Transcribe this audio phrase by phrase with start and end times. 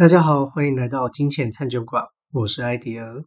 [0.00, 3.22] 大家好，欢迎来到金钱探究馆，我是艾迪尔。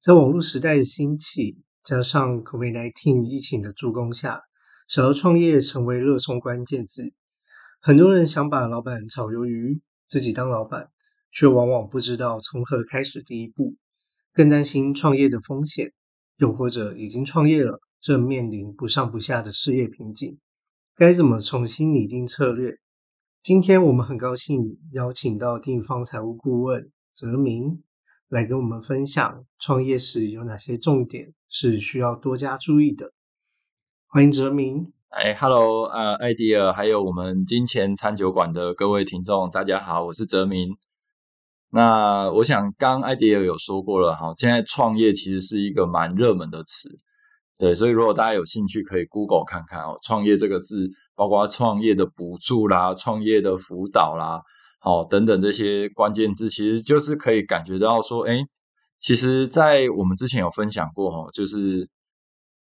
[0.00, 4.40] 在网络时代的兴起，加上 COVID-19 疫情的助攻下，
[4.88, 7.12] 想要创业成为热搜关键字。
[7.82, 10.88] 很多人想把老板炒鱿鱼，自己当老板，
[11.30, 13.76] 却往往不知道从何开始第一步，
[14.32, 15.92] 更担心创业的风险，
[16.38, 20.38] 又或者已经创业了，正面临不上不下的事业瓶颈，
[20.96, 22.78] 该怎么重新拟定策略？
[23.44, 27.82] 今天我们很高兴邀请到地方财务顾问泽明
[28.26, 33.12] 来跟我们分享创业时有哪些重点是需要多加注意的。
[34.06, 34.94] 欢迎泽明。
[35.10, 40.78] 哎，Hello，呃，艾迪尔，还有我们金钱餐酒馆的各位听众，大家好，我是泽明。
[41.68, 46.98] 那我想刚艾迪尔有说过了哈，现在创业其实是一个蛮热门的词，
[47.58, 50.88] 对，所以如果大家有兴趣，可以 Google 看看哦，创业这个字。
[51.16, 54.42] 包括创业的补助啦、创业的辅导啦，
[54.80, 58.38] 好等等这些关键字，其实就是可以感觉到说，哎，
[58.98, 61.88] 其实，在我们之前有分享过，哈，就是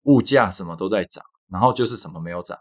[0.04, 2.56] 物价什么都在涨，然后就是什么没有涨，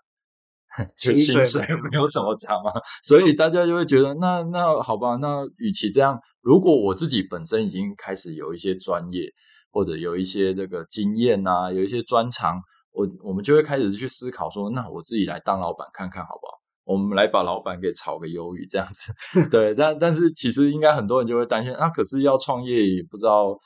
[0.97, 2.71] 薪水没有什么涨嘛，
[3.03, 9.31] 所以大家就会觉得，那那好吧，那与其这样，如果我自己本身已经开始有一些专业，
[9.71, 12.61] 或者有一些这个经验呐，有一些专长。
[12.91, 16.53] 我我们就会开始去思考说，那我自己来当老板看看好不好？
[16.83, 19.13] 我们来把老板给炒个鱿鱼这样子，
[19.51, 19.75] 对。
[19.75, 23.59] 但但是其实应该很多人就会担心啊，可是要创业也不知道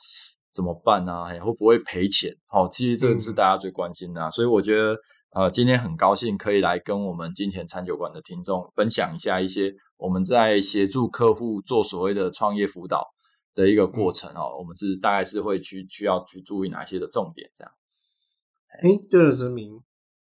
[0.52, 2.34] 怎么办啊，会不会赔钱？
[2.48, 4.28] 好，其实这个是大家最关心的。
[4.32, 4.98] 所以我觉得
[5.36, 13.06] 呃，今天很高兴可以来跟我们金钱餐酒馆的听众分享一下一些我们在协助客户做所谓的创业辅导
[13.54, 14.58] 的一个过程哦。
[14.58, 17.72] 我们是大概是会去需要去注意哪些的重点这样。
[18.80, 19.80] 哎，对了，泽明，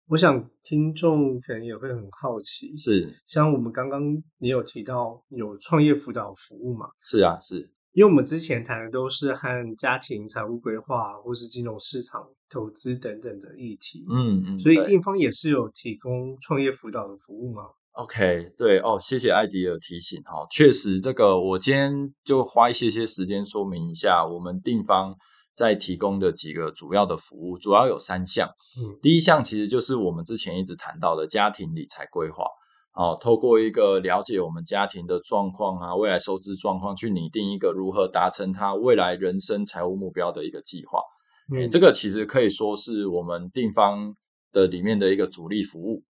[0.10, 4.02] 我想听众可能也会很好奇，是像我们刚刚
[4.40, 6.88] 你有提到有创业辅导服务嘛？
[7.02, 17.64] 是啊，是因为我们之前谈的都是和家庭财务规划或是金融市场投资等等的议题，嗯嗯，所以定方也是有提供创业辅导的服务吗
[17.94, 25.16] ？OK，对哦，谢谢艾迪尔提醒哈，确实这个我今天就花一些些时间说明一下我们定方。
[25.54, 28.50] 在提供的几个主要的服务，主要有三项。
[28.78, 32.46] 嗯，第一项其实就是我们之前一直谈到的家庭理财规划。
[32.94, 41.00] 哦，透过一个了解我们家庭的状况啊，未来收支状况，去拟定一个如何达成他未来人生财务目标的一个计划。
[41.56, 44.16] 嗯，这个其实可以说是我们定方
[44.52, 46.04] 的里面的一个主力服务。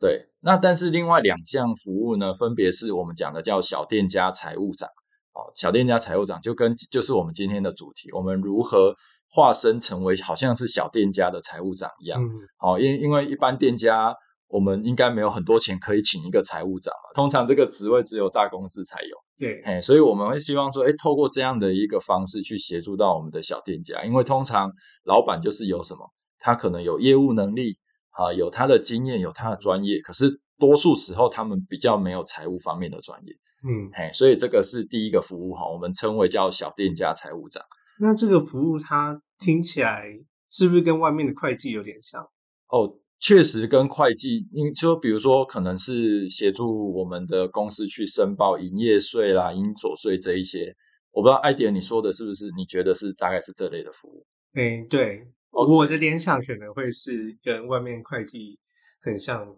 [0.00, 4.88] 对，那但是另外两项服务呢，分别是我们讲的叫小店家财务长。
[5.34, 8.94] 哦，小店家财务长就跟就是我们今天的主题，我们如何
[9.30, 12.22] 化身成为好像是小店家的财务长一样。
[12.58, 14.14] 好，因因为一般店家
[14.48, 19.16] 我们应该没有很多钱可以请一个财务长嘛，通常这个职位只有大公司才有。
[19.38, 24.70] 对，哎，所以我们会希望说，哎，透过这样的一个方式去协助到我们的小店家，因为通常
[25.04, 27.78] 老板就是有什么，他可能有业务能力
[28.10, 33.32] 啊，有他的经验，有他的专业，可是多数时候他们比较没有财务方面的专业。
[33.64, 37.62] 嗯，嘿，所以这个是第一个服务哈，我们称为叫小店家财务长。
[38.00, 40.04] 那这个服务它听起来
[40.50, 42.22] 是不是跟外面的会计有点像？
[42.68, 50.74] 哦，确实跟会计，因就比如说可能是协助我们的公司去申报营业税啦、应所税这一些。
[51.12, 52.50] 我不知道艾迪你说的是不是？
[52.56, 54.26] 你觉得是大概是这类的服务？
[54.54, 58.58] 嗯，对，我的联想可能会是跟外面会计
[59.02, 59.54] 很像，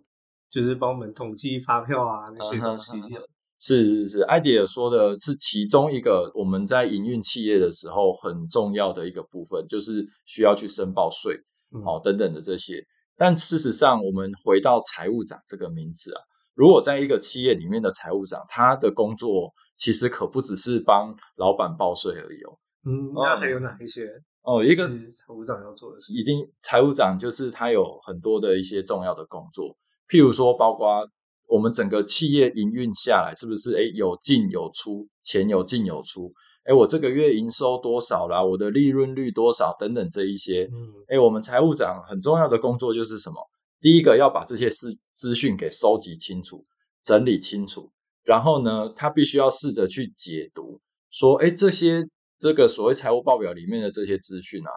[0.51, 2.93] 就是帮我们统计发票啊那些东西。
[3.67, 11.35] 是是是，艾迪尔说的是其中一个我们在营运企业的时候很重要的一个部分，就是需要去申报税，
[11.83, 12.85] 哦等等的这些。
[13.17, 16.21] 但事实上，我们回到财务长这个名字啊，
[16.55, 22.59] 如果在一个企业里面的财务长，他的工作其实可不只是帮老板报税而已哦。
[22.85, 24.11] 嗯，那还有哪一些？
[24.43, 29.75] 哦，一个财务长要做的事，一定财务长就是他有很多的一些重要的工作，
[30.07, 31.09] 譬如说包括。
[31.55, 36.35] 我们整个企业营运下来，是不是哎有进有出，钱有进有出？
[36.65, 38.43] 哎，我这个月营收多少啦？
[38.43, 39.73] 我的利润率多少？
[39.79, 43.37] 等等这一些，嗯，哎，我们财务长很重要的工作就是什么？
[43.81, 46.67] 第一个要把这些资资讯给收集清楚、
[47.05, 47.93] 整理清楚，
[48.25, 50.81] 然后呢，他必须要试着去解读，
[51.13, 52.05] 说，哎，这些
[52.41, 54.71] 这个所谓财务报表里面的这些资讯啊，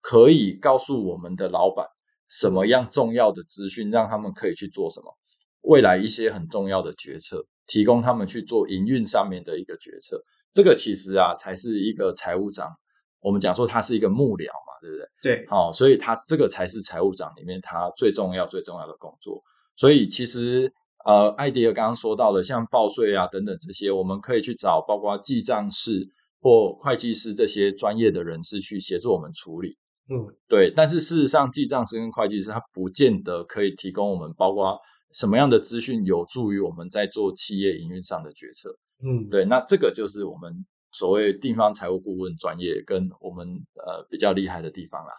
[0.00, 1.86] 可以告诉我们的老板
[2.28, 5.16] 什么样重要的资讯，让他们可以去做什么。
[5.64, 10.22] 未来一些很重要的决策，提供他们去做营运上面的一个决策，
[10.52, 12.72] 这个其实啊，才是一个财务长。
[13.20, 15.06] 我们讲说他是一个幕僚嘛，对不对？
[15.22, 19.42] 对，好，所以他这个才是财务长里面他最重要、最重要的工作。
[19.76, 20.70] 所以其实
[21.06, 26.06] 呃，艾迪尔刚刚说到的，像报税啊等等这些，我们可以去找包括记账师
[26.40, 29.78] 或会计师这些专业的人士去协助我们处理。
[30.10, 34.78] 嗯，对，但是事实上，记账师跟会计师他不见得可以提供我们包括
[35.14, 38.76] 什么样的资讯有助于我们在做企业营运上的决策。
[39.02, 45.12] 嗯，对，那这个就是我们所谓地方财务顾问专业跟我们呃比较厉害的地方啦。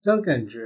[0.00, 0.60] 这样感觉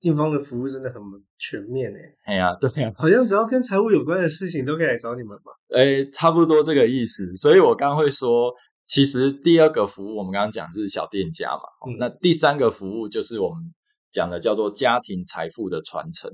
[0.00, 1.02] 地方的服务真的很
[1.38, 5.52] 全面诶，哎呀，对呀、好像只要跟财务有关的事情都可以来找你们嘛。
[5.74, 7.34] 哎，差不多这个意思。
[7.36, 8.52] 所以我刚刚会说，
[8.86, 13.72] 其实第二个服务我们刚刚讲是小店家嘛，那第三个服务就是我们
[14.10, 16.30] 讲的叫做家庭财富的传承。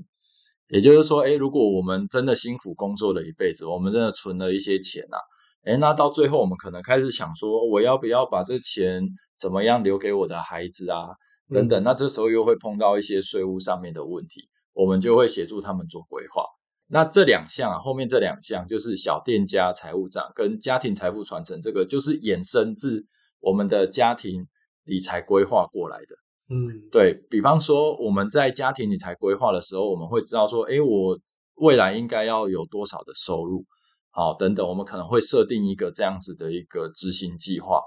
[0.69, 5.17] 也就是说，哎，如果我们真的辛苦工作了一辈子，我们真的存了一些钱啊，
[5.63, 9.03] 哎，那到最后我们可能开始想说，我要不要把这钱
[9.39, 11.07] 怎么样留给我的孩子啊，
[11.49, 11.83] 等等。
[11.83, 16.43] 那这时候又会碰到一些税务上面的问题，我们就会协助他们做规划。
[16.89, 23.05] 那这两项啊，后面这两项就是小店家财务账跟家庭财富传承，这个就是衍生自
[23.39, 24.47] 我们的家庭
[24.83, 26.15] 理财规划过来的。
[26.49, 31.19] 嗯，对比方说，我们在家庭理财规划的时候，我们会知道说，诶，我
[31.55, 33.65] 未来应该要有多少的收入，
[34.11, 37.81] 好、等等，我们可能会设定一个这样子的一个执行计划。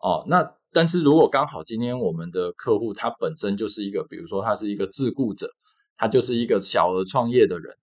[0.00, 5.48] 哦，那但是如果刚好今天我们的客户他本身就是一个，比如说他是一个自雇者，
[5.96, 7.74] 他就是一个小额创业的人，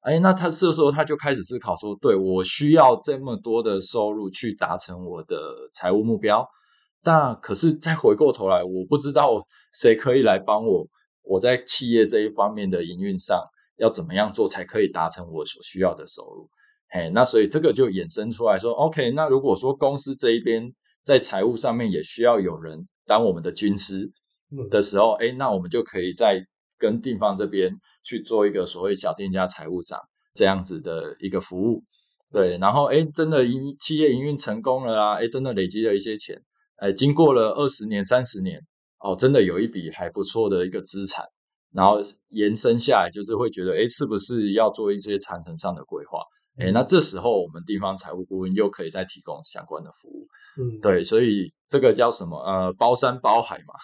[0.00, 5.36] 哎，那他这时候他就开始思考说，对我需要这么多的收入去达成我的
[5.72, 6.44] 财务目标。
[7.04, 9.40] 那可是再回过头来，我不知道
[9.80, 10.88] 谁可以来帮我，
[11.22, 13.40] 我在企业这一方面的营运上
[13.76, 16.50] 要怎么样做才可以达成我所需要的收入？
[16.90, 24.10] 嘿，那所以这个就衍生出来说，OK，那如果说公司这一边在财务上面也需要有人当我们的军师
[24.50, 26.44] 嗯的时候，哎，那我们就可以在
[26.76, 27.72] 跟地方这边
[28.02, 30.00] 去做一个所谓小店家财务长
[30.34, 31.84] 这样子的一个服务。
[32.32, 36.42] 对，然后哎，真的营企业营运成功了啊，哎，真的累积了一些钱，
[36.76, 38.60] 哎，经过了二十年、三十年，
[39.00, 41.24] 哦，真的有一笔还不错的一个资产，
[41.72, 46.20] 然后延伸下来，就是会觉得，哎，是不是要做一些传承上的规划？
[46.58, 50.26] 哎，那这时候我们地方财务顾问又可以再提供相关的服务。
[50.60, 52.36] 嗯，对，所以这个叫什么？
[52.40, 53.74] 呃，包山包海嘛。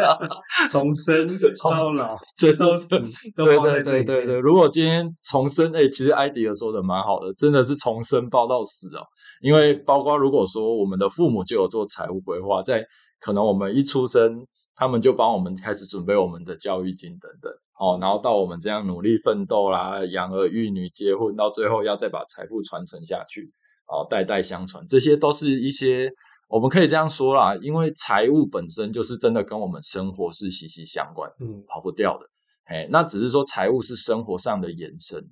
[0.70, 2.98] 从生 从到老这都对
[3.36, 9.04] 对包在这里面对对对，如果今天重生，哎、其实艾迪尔说的蛮好的，真的是从生包到死哦。
[9.42, 12.82] 因为包括如果说我们的父母就有做财务规划，在
[13.20, 23.52] 可能我们一出生，他们就帮我们开始准备我们的教育金等等，哦，然后到我们这样努力奋斗啦，养儿育女、结婚，到最后要再把财富传承下去，
[23.88, 26.12] 哦，代代相传，这些都是一些
[26.48, 31.30] 我们可以这样说啦，因为财务本身就是真的跟我们生活是息息相关。
[31.40, 32.26] 嗯跑不掉的。
[32.66, 35.24] 哎，那只是说财务是生活上的延伸。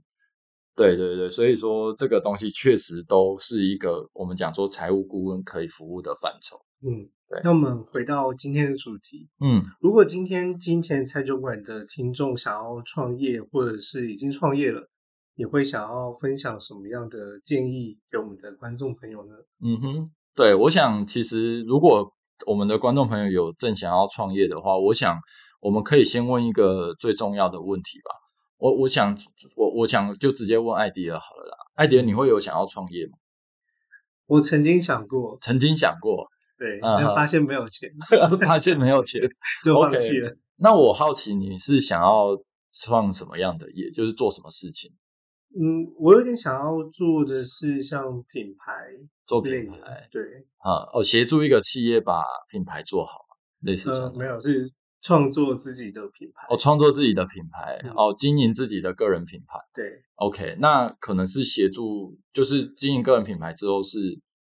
[0.76, 6.56] 对对对，所以说这个东西确实都是一个我们讲说财务顾问可以服务的范畴。
[6.86, 14.90] 嗯，对那我们回到今天的主题，嗯如果今天金钱餐酒馆的听众想要创业，或者是已经创业了，
[15.34, 19.34] 你会想要分享什么样的建议给我们的观众朋友呢？
[19.62, 22.12] 嗯哼，对，我想其实如果
[22.46, 25.18] 我们的观众朋友有正想要创业的话，我想
[25.60, 28.10] 我们可以先问一个最重要的问题吧。
[28.58, 29.18] 我我想
[29.56, 31.56] 我我想就直接问艾迪尔好了啦。
[31.74, 33.12] 艾迪尔，你会有想要创业吗？
[34.26, 36.28] 我曾经想过，曾经想过，
[36.64, 36.80] 对，
[37.14, 37.90] 发现没有钱，
[38.46, 39.20] 发现没有钱，
[39.64, 40.34] 就放弃了。
[40.56, 42.36] 那我好奇你是想要
[42.72, 44.92] 创什么样的业，就是做什么事情？
[45.56, 48.02] 嗯，我有点想要做的是像
[48.32, 48.72] 品牌
[49.24, 50.22] 做品牌，对，
[50.58, 53.20] 啊，哦，协助一个企业把品牌做好，
[53.60, 54.16] 类似这呃，样。
[54.16, 54.64] 没有，是
[55.00, 56.46] 创作自己的品牌。
[56.50, 59.60] 哦，创作自己的品牌，嗯哦，经营自己的个人品牌。
[59.72, 63.98] 对，OK，那可能是协助，就是经营个人品牌之后是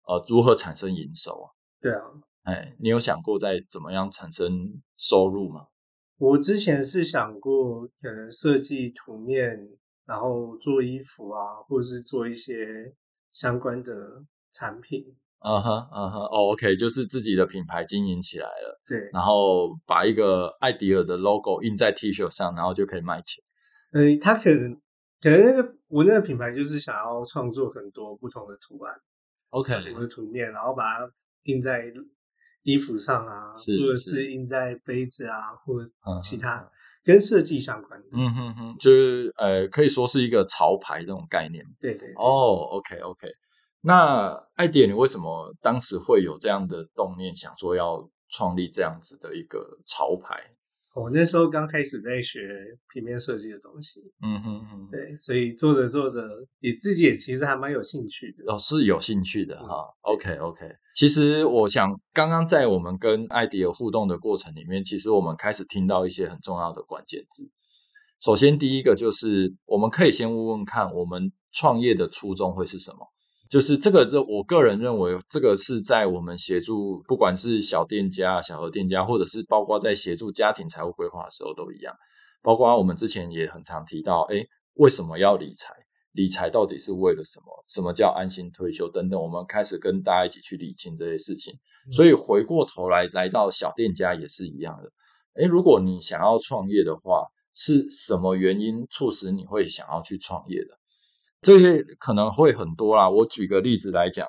[0.07, 1.49] 呃如何产生营收啊？
[1.81, 2.01] 对啊，
[2.43, 5.67] 哎，你有想过在怎么样产生收入吗？
[6.17, 9.69] 我之前是想过，可能设计图面，
[10.05, 12.93] 然后做衣服啊，或者是做一些
[13.31, 14.23] 相关的
[14.53, 15.03] 产品。
[15.43, 23.43] 嗯哼，嗯哼，哦，OK，就是自己的品牌经营起来了，对，然后把一个艾迪尔的 logo 印在 T 恤上，然后就可以卖钱。
[23.91, 24.79] 嗯，他可能
[25.19, 28.95] 可能那个我那个品牌就是想要创作很多不同的图案、
[29.49, 31.11] OK，不同的图面，然后把它
[31.43, 31.85] 印在
[32.63, 36.69] 衣服上啊，或者是是印在杯子啊，或者嗯其他
[37.03, 38.07] 跟设计相关的。
[38.13, 41.65] 嗯哼哼，就是呃，可以说是一个潮牌这种概念。
[41.79, 43.27] 对对对哦，OK OK，
[43.81, 50.53] 那艾迪，你为什么当时会有这样的动念，想说要创立这样子的一个潮牌？
[50.93, 52.39] 我那时候刚开始在学
[52.93, 56.21] 平面设计的东西，嗯哼哼，对，所以做着做着，
[56.59, 58.53] 也自己也其实还蛮有兴趣的。
[58.53, 59.85] 哦，是有兴趣的哈。
[60.01, 67.49] OK OK，其实我想，刚刚在我们跟艾迪尔互动的过程里面，其实我们开始听到一些很重要的关键字。
[68.19, 73.07] 首先，第一个就是我们可以先问问看，我们创业的初衷会是什么？
[73.51, 81.93] 就是这个，这我个人认为，这个是在我们协助，不管是小店家、小额店家，或者是包括在协助家庭财务规划的时候都一样。
[82.41, 84.37] 包括我们之前也很常提到，哎，
[84.75, 85.73] 为什么要理财？
[86.13, 87.65] 理财到底是为了什么？
[87.67, 88.89] 什么叫安心退休？
[88.89, 91.53] 等等，我们开始跟大家一起去理清这些事情。
[91.91, 94.89] 所以回过头来，来到小店家也是一样的。
[95.33, 100.80] 哎，如果你想要创业的话，是什么原因促使你会想要去创业的？
[101.41, 103.09] 这些可能会很多啦。
[103.09, 104.27] 我举个例子来讲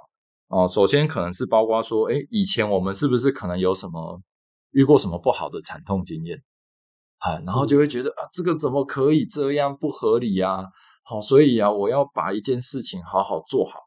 [0.49, 4.21] 哦，首先可能是包括说，哎，以前我们是不是可能有什么
[4.71, 6.43] 遇过什么不好的惨痛经验
[7.19, 7.39] 啊？
[7.47, 10.65] 然后就会觉得啊，这个怎么可以这样不合理呀？
[11.05, 13.81] 好，所以啊，我要把一件事情好好做好，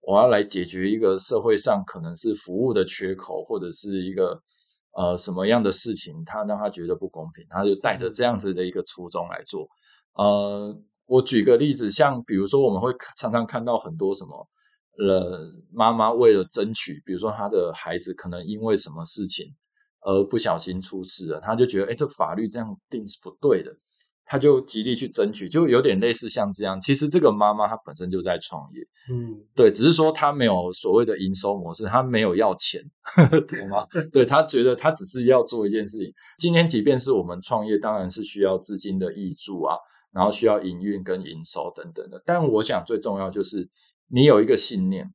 [0.00, 4.40] 我要来解决一个社会上可能是服务的缺口，或者是一个
[4.96, 9.68] 呃什么样的事情，他让他觉得不公平，他就带着这样子的一个初衷来做，
[10.14, 10.74] 呃。
[11.12, 14.48] 我举个例子，像比如说，我们会常常看到很多什么，
[14.96, 15.40] 呃，
[15.70, 19.44] 妈妈为了争取，比如说她的孩子可能因为什么事情
[20.00, 23.70] 而不小心出事了，她就觉得，哎，这法律这样定是不对的，
[24.24, 26.80] 她就极力去争取，就有点类似像这样。
[26.80, 28.80] 其实这个妈妈她本身就在创业，
[29.12, 32.80] 嗯，对，只是说她没有所谓的营收模式，她没有要钱，
[33.48, 33.86] 懂吗？
[34.10, 36.10] 对她觉得她只是要做一件事情。
[36.38, 39.76] 今天即便是我们创业，当然是需要资金的益助啊。
[40.12, 43.70] 然后需要营运跟营收等等的，但我想最重要就是
[44.08, 45.12] 你有一个信念，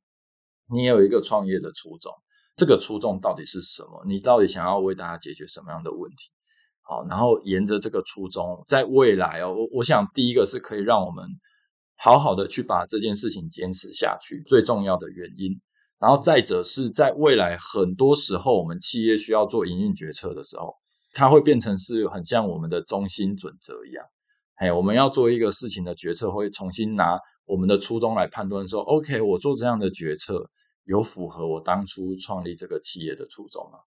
[0.68, 2.12] 你有一个创业的初衷，
[2.56, 4.04] 这个初衷到底是什么？
[4.06, 6.16] 你到底想要为大家解决什么样的问题？
[6.82, 11.26] 好，然后沿着这个初衷，在未来哦，我我想第一个是可以让我们
[11.96, 15.60] 好好的去把这件事情坚持下去，最重要的原因。
[16.00, 20.74] 然后再者是在未来很多时候，我们企业需要做营运决策的时候，
[21.12, 24.04] 它会变成是很像我们的中心准则一样。
[24.58, 30.50] 哎，我们要做一个事情的决策，会重新拿我们的初衷来判断，说，OK，我做这样的决策
[30.84, 33.78] 有符合我当初创立这个企业的初衷吗？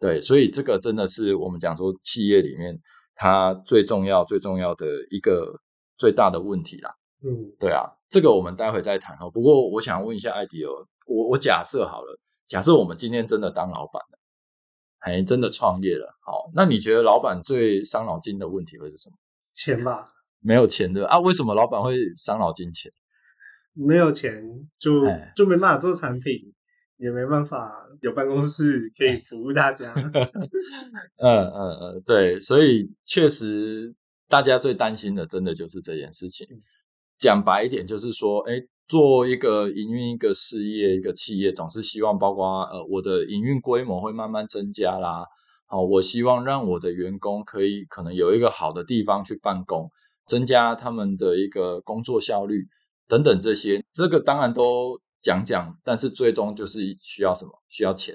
[0.00, 2.76] 对，所以这个真的是我们讲说企业里面
[3.14, 5.60] 它最重要、最重要的一个
[5.96, 6.90] 最大的问题啦。
[7.24, 9.30] 嗯，对啊，这个我们待会再谈哦。
[9.30, 10.72] 不过我想问一下艾迪尔，
[11.06, 12.18] 我我假设好了，
[12.48, 14.18] 假设我们今天真的当老板了，
[14.98, 19.16] 哎，真的创业了，好，那你觉得老板最伤脑筋的问题会是什么？
[19.54, 21.18] 钱吧，没有钱的啊？
[21.20, 22.72] 为什么老板会伤脑筋？
[22.72, 22.92] 钱
[23.74, 24.42] 没有钱
[24.78, 26.52] 就就没办法做产品，
[26.98, 29.92] 也没办法有办公室可以服务大家。
[31.16, 33.94] 嗯嗯嗯，对，所以确实
[34.28, 36.46] 大家最担心的，真的就是这件事情。
[37.18, 45.24] 讲白一点，就是说，哎，做一个营运一个事业一个企业，总是希望包括呃，我的营运规模会慢慢增加啦。
[45.72, 49.90] 好，我希望让我的员工可以可能有一个好的地方去办公，
[50.26, 52.66] 增加他们的一个工作效率
[53.08, 57.52] 等等这些，这个当然都讲讲，但是最终就是需要什么？
[57.70, 58.14] 需要钱，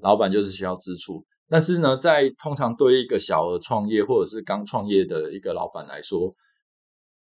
[0.00, 1.26] 老板就是需要支出。
[1.48, 6.32] 但是呢，在通常对一个小额创业或者是刚创业的一个老板来说，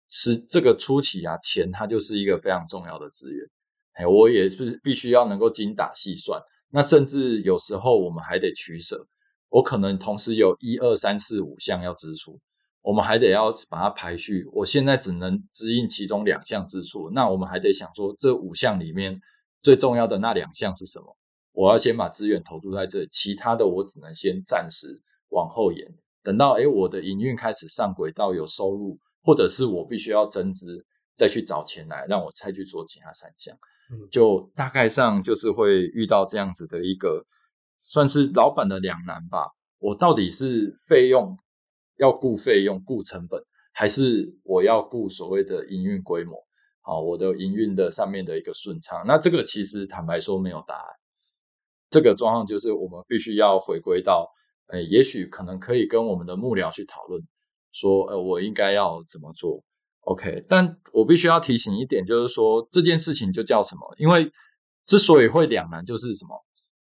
[0.09, 3.47] 是这个初期啊，钱它就是一个非常重要的资源。
[3.93, 9.07] 哎，我也是必须要能够精打细算，那甚至有时候我们还得取舍。
[9.51, 12.39] 我可能同时有一二三四五项要支出，
[12.83, 14.45] 我们还得要把它排序。
[14.53, 19.19] 我现在只能支应其中两项支出，那我们还得想说，这五项里面
[19.63, 21.17] 最重要的那两项是什么？
[21.53, 25.01] 我要先把资源投注在这，其他的我只能先暂时
[25.31, 25.95] 往后延。
[26.23, 30.85] 等到诶我的营运开始上轨道有收入，或者是我必须要增资，
[31.17, 33.57] 再去找钱来让我再去做其他三项。
[33.91, 37.25] 嗯，就大概上就是会遇到这样子的一个。
[37.81, 39.49] 算是老板的两难吧。
[39.79, 41.39] 我到底是费用
[41.97, 43.43] 要顾费用、顾成本，
[43.73, 46.37] 还是我要顾所谓的营运规模？
[46.81, 49.05] 好，我的营运的上面的一个顺畅。
[49.07, 50.85] 那这个其实坦白说没有答案。
[51.91, 54.31] 这个状况就是我们必须要回归到，
[54.67, 57.23] 呃，也许可能可以跟我们的幕僚去讨论，
[57.73, 59.63] 说，呃，我应该要怎么做
[60.01, 63.95] ？OK，但我必须要提醒一点，就是说这件事情就叫什么？
[63.99, 64.33] 因为
[64.87, 66.45] 之所以会两难，就是什么？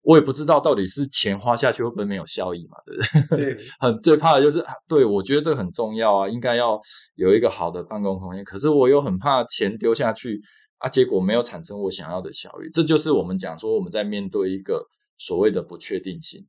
[0.07, 3.53] 我也不知道到底是钱花下去会不会没有效益嘛，对不对？
[3.55, 6.79] 对，很最怕的就是，对我觉得这个很重要啊，应该要
[7.15, 8.45] 有一个好的办公空间。
[8.45, 10.39] 可是我又很怕钱丢下去
[10.77, 12.69] 啊，结果没有产生我想要的效益。
[12.73, 14.87] 这就是我们讲说我们在面对一个
[15.17, 16.47] 所谓的不确定性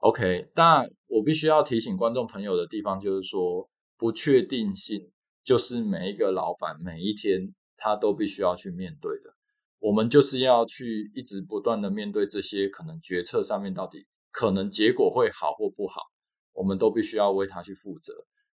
[0.00, 5.10] OK，但我必须要提醒观众朋友的地方就是说，不确定性
[5.44, 9.30] 就是每一个老板每一天他都必须要去面对的。
[9.82, 16.02] 我们就是要去一直不断的面对这些可能决策上面到底可能结果会好或不好，
[16.52, 18.14] 我们都必须要为他去负责。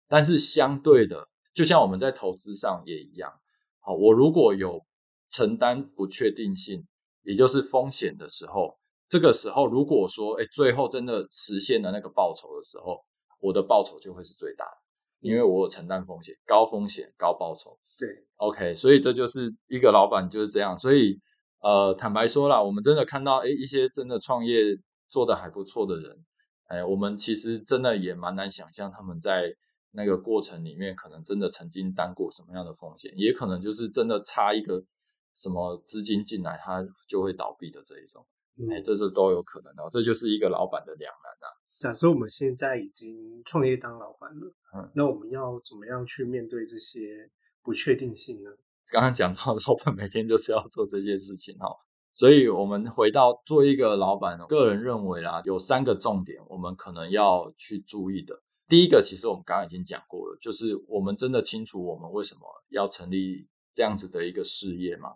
[0.07, 3.33] 但是相对的，就像我们在投资上也一样，
[3.81, 4.85] 好，我如果有
[5.31, 6.87] 承担不确定性，
[7.23, 8.79] 也就是风险的时候。
[9.09, 13.03] 这个时候，如果说，哎，最后真的实现了那个报酬的时候，
[13.41, 14.77] 我的报酬就会是最大的，
[15.25, 17.79] 因为我有承担风险，高风险高报酬。
[17.99, 20.79] 对，OK，所以这就是一个老板就是这样。
[20.79, 21.19] 所以，
[21.61, 24.61] 呃，坦白说啦，我们真的看到，哎，一些真的创业
[25.09, 26.25] 做的还不错的人，
[26.67, 29.55] 哎，我们其实真的也蛮难想象他们在
[29.93, 34.83] 那个过程里面，可能真的曾经担过什么样的风险，也可能就是真的差一个
[35.39, 38.27] 什么资金进来，他就会倒闭的这一种。
[38.71, 41.47] 哎，这是都有可能的，这就是一个老板的两难啊。
[41.85, 47.31] 假设我们现在已经创业当老板了，嗯，那我们要怎么样去面对这些
[47.63, 48.49] 不确定性呢？
[48.91, 51.69] 刚刚讲到，老板每天就是要做这件事情哈，
[52.15, 58.41] 所以我们回到做一个老板，个人认为啦，有三个重点，我们可能要去注意的。
[58.67, 65.11] 第一个，其实我们刚刚已经讲过了，就是我们真的清楚我们为什么要成立这样子的一个事业吗？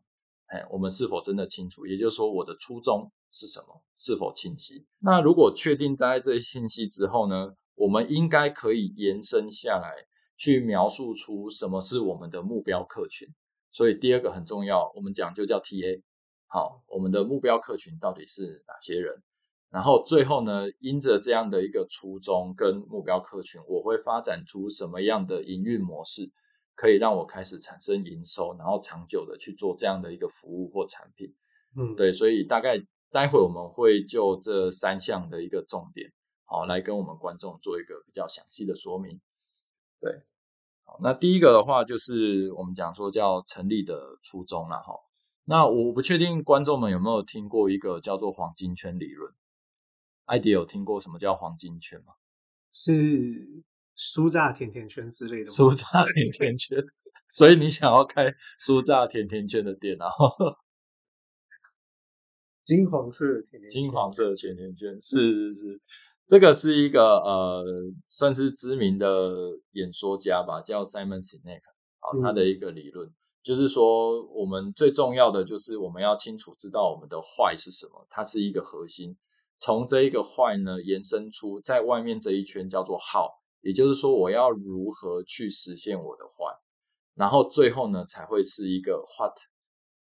[0.49, 1.87] 哎，我们是否真的清楚？
[1.87, 3.11] 也就是说，我的初衷。
[3.31, 3.83] 是什么？
[3.97, 4.87] 是否清晰？
[5.01, 7.55] 那如果确定大概这些信息之后呢？
[7.81, 9.95] 我们应该可以延伸下来，
[10.37, 13.29] 去描述出什么是我们的目标客群。
[13.71, 16.03] 所以第二个很重要，我们讲就叫 TA。
[16.49, 19.23] 好，我们的目标客群到底是哪些人？
[19.71, 26.33] 然后最后呢，因着这样的一个初衷跟目标客群，我会发展出什么样的营运模式，
[26.75, 31.33] 可以让我开始产生营收，然后长久的去做这样的一个服务或产品。
[31.77, 32.85] 嗯，对，所以大概。
[33.11, 36.13] 待会我们会就这三项的一个重点，
[36.45, 39.21] 好来跟我们观众做一个比较详细的说明。
[40.01, 40.23] 对，
[40.85, 44.95] 好，那第一个的话就是我们讲说叫成立的初衷了哈。
[45.45, 49.33] 那我不确定观众们有没有听过一个叫做黄金圈理论。
[50.27, 52.13] 艾迪有听过什么叫黄金圈吗？
[52.71, 53.65] 是
[53.97, 55.51] 酥炸甜甜圈之类的。
[55.51, 56.79] 酥炸甜甜圈，
[57.31, 58.27] 所以你想要开
[58.61, 60.07] 酥炸甜甜圈的店啊？
[62.69, 65.81] 金黄色的甜甜，金黄色的甜甜圈是是是，
[66.27, 67.65] 这个是一个呃，
[68.07, 69.33] 算是知名的
[69.73, 71.63] 演说家吧，叫 Simon Sinek，
[71.99, 73.11] 好，他的一个理论
[73.43, 79.17] 就是说，我们最重要的就是我们要清楚知道我们的坏是什么，它是一个核心，
[79.59, 83.31] 从这一个坏呢延伸出在外面这一圈叫做好，
[83.63, 86.55] 也就是说我要如何去实现我的坏，
[87.15, 89.33] 然后最后呢才会是一个 what，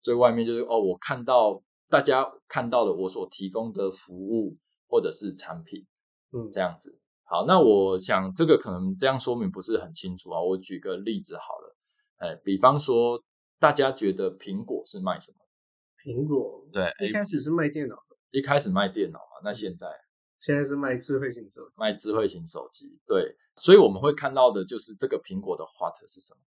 [0.01, 1.61] 最外面就是哦，我看到。
[1.93, 5.85] 大家看到的我所提供的服务或者是产品，
[6.31, 6.99] 嗯，这样子。
[7.23, 10.41] 好，那我想这个可能这样说明不是很清楚啊。
[10.41, 11.75] 我举个例子好了，
[12.17, 13.23] 哎，比方说
[13.59, 15.37] 大家觉得苹果是卖什么？
[16.03, 19.35] 苹果对，一开始是卖电脑的，一开始卖电脑啊。
[19.43, 19.85] 那现在
[20.39, 22.99] 现在是卖智慧型手机，卖智慧型手机。
[23.05, 26.39] 对，所以我们会看到的就是这个苹果的 what 是什么？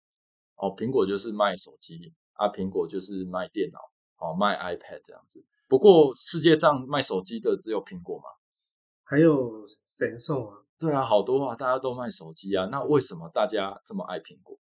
[0.56, 3.78] 哦，苹果就是卖手机啊，苹果就是卖电脑。
[4.18, 5.44] 哦，卖 iPad 这样子。
[5.68, 8.24] 不过世界上卖手机的只有苹果吗？
[9.04, 10.62] 还有 Samsung 啊。
[10.78, 12.66] 对啊，好多啊，大家都卖手机啊。
[12.66, 14.58] 那为什么大家这么爱苹果？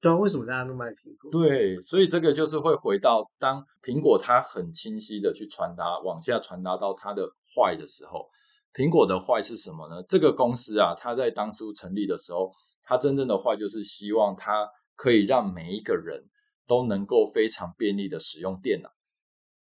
[0.00, 1.30] 对啊，为什么大家都卖苹果？
[1.32, 8.28] 对，所以这个就是会回到当苹果它很清晰的去传达，往下传达到它的坏的时候，
[8.72, 10.04] 苹果的坏是什么呢？
[10.06, 12.52] 这个公司啊，它在当初成立的时候，
[12.84, 16.24] 它真正的坏就是希望它可以让每一个人
[16.68, 18.90] 都能够非常便利的使用电脑。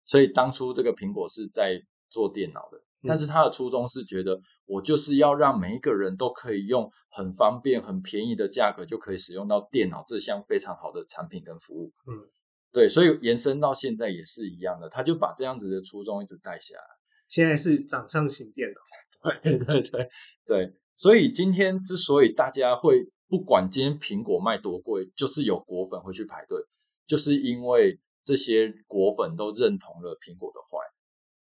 [0.06, 11.92] 所以当初这个苹果是在做电脑的，但是它的初衷是觉得我就是要让每一个人都可以用很方便、很便宜的价格就可以使用到电脑这项非常好的产品跟服务。
[12.08, 12.30] 嗯，
[12.72, 16.86] 对，所以延伸到现在也是一样的，他就把这样子的初衷一直带下来。
[17.28, 18.76] 现在是掌上型电脑。
[19.42, 20.10] 对对对
[20.46, 26.60] 对，所以今天之所以大家会不管今天苹果卖多贵，就是有果粉会去排队，
[27.08, 28.00] 就是因为。
[28.26, 30.80] 这些果粉都认同了苹果的坏，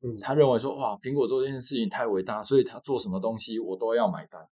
[0.06, 4.50] 嗯，他认为说哇，苹果做这件事情太伟大，所以他做什么东西我都要买单。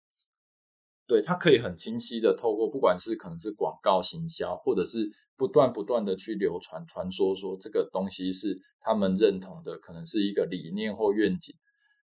[1.09, 11.57] 对他可以很清晰的透过不管是可能是广告行销，或者是不断不断的去流传传说说这个东西是他们认同的，可能是一个理念或愿景，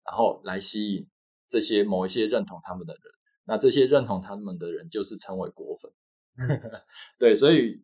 [0.05, 1.07] 然后来吸引
[1.49, 3.01] 这些某一些认同他们的人。
[3.43, 5.91] 那这些认同他们的人就是称为果粉。
[7.17, 7.83] 对，所以。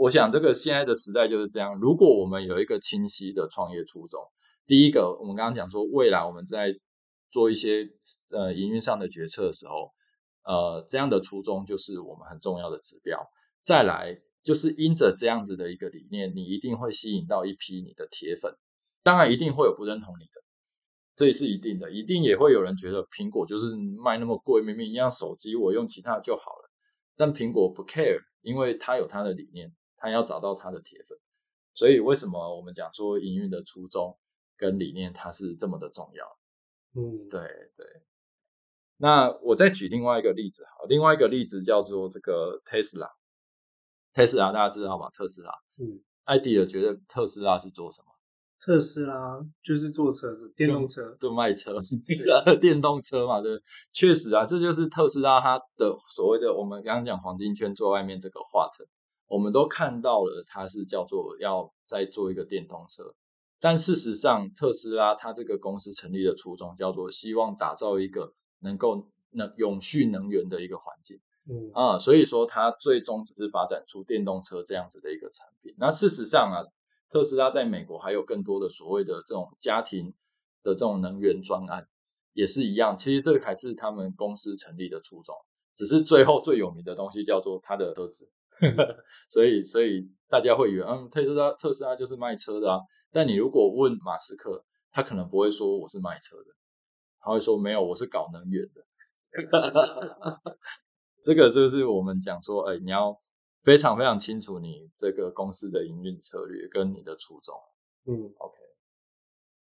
[0.00, 1.78] 我想这个现在的时代就是这样。
[1.78, 4.18] 如果我们有一个清晰的创业初衷，
[4.66, 6.74] 第一个，我们刚刚讲说，未来我们在
[7.30, 7.86] 做一些
[8.30, 9.92] 呃营运上的决策的时候，
[10.42, 13.20] 呃，这样的初衷就是我们很重要的指标。
[13.62, 18.56] 再来就是因着这样子的一个理念，你一定会吸引到一批你的铁粉，
[19.02, 20.42] 当然一定会有不认同你的，
[21.14, 26.70] 这也是一定的，一定也会有人觉得苹果就是卖那么贵，明明一样手机，我用其他就好了。
[27.18, 31.16] 但苹果不 care，因为它有它的理念，它要找到他的铁粉。
[31.74, 34.18] 所以为什么我们讲说营运的初衷
[34.56, 36.26] 跟理念它是这么的重要？
[37.00, 37.40] 嗯，对
[37.76, 37.86] 对。
[38.96, 43.10] 那我再举另外一个例子，好，另外一个例子叫做这个 Tesla。
[44.12, 45.08] Tesla 大家知道吗？
[45.10, 45.52] 特斯拉。
[45.78, 48.06] 嗯，艾迪尔觉得特斯拉是做什么？
[48.58, 51.80] 特斯拉就是做车子，电动车，就卖车，
[52.60, 53.58] 电动车嘛，对，
[53.90, 58.86] 确实啊，这就是特斯拉它的所谓的我们刚刚讲黄金圈做外面这个画腾，
[59.30, 63.14] 我们都看到了，它是叫做要再做一个电动车，
[63.60, 75.74] 但事实上，特斯拉它这个公司成立的初衷叫做希望打造一个能够能永续能源的一个环境，嗯啊，所以说它最终只是发展出电动车这样子的一个产品。
[75.78, 76.66] 那事实上啊。
[77.12, 80.14] 特斯拉在美国还有更多的所谓的这种家庭
[80.62, 81.88] 的这种能源专案，
[82.34, 82.96] 也是一样。
[82.96, 85.34] 其实这个还是他们公司成立的初衷，
[85.74, 88.30] 只是最后最有名的东西叫做它的车子。
[89.30, 92.80] 所以，所以大家会以为，嗯，特斯拉特斯拉就是卖车的啊。
[93.10, 96.52] 但你如果问马斯克，他可能不会说我是卖车的，
[97.20, 98.84] 他会说没有，我是搞能源的。
[101.22, 103.20] 这个就是我们讲说，哎，你要。
[103.62, 107.54] 非常非常清楚你这个公司的营运策略跟你的初衷。
[108.06, 108.54] 嗯，OK。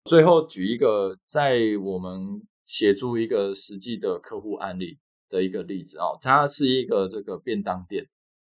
[0.04, 8.08] 最后举一个在我们协助一个实际的客户案例的一个例子啊，它是一个这个便当店，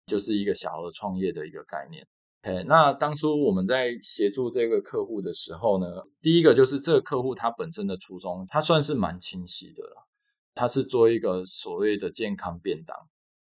[0.07, 2.07] 就是一个小额创业的一个概念。
[2.45, 5.87] OK，那当初我们在协助这个客户的时候呢，
[6.21, 10.09] 第一个就是这个客户他本身的初衷，他算是蛮清晰的了，
[10.55, 12.97] 他是做一个所谓的健康便当。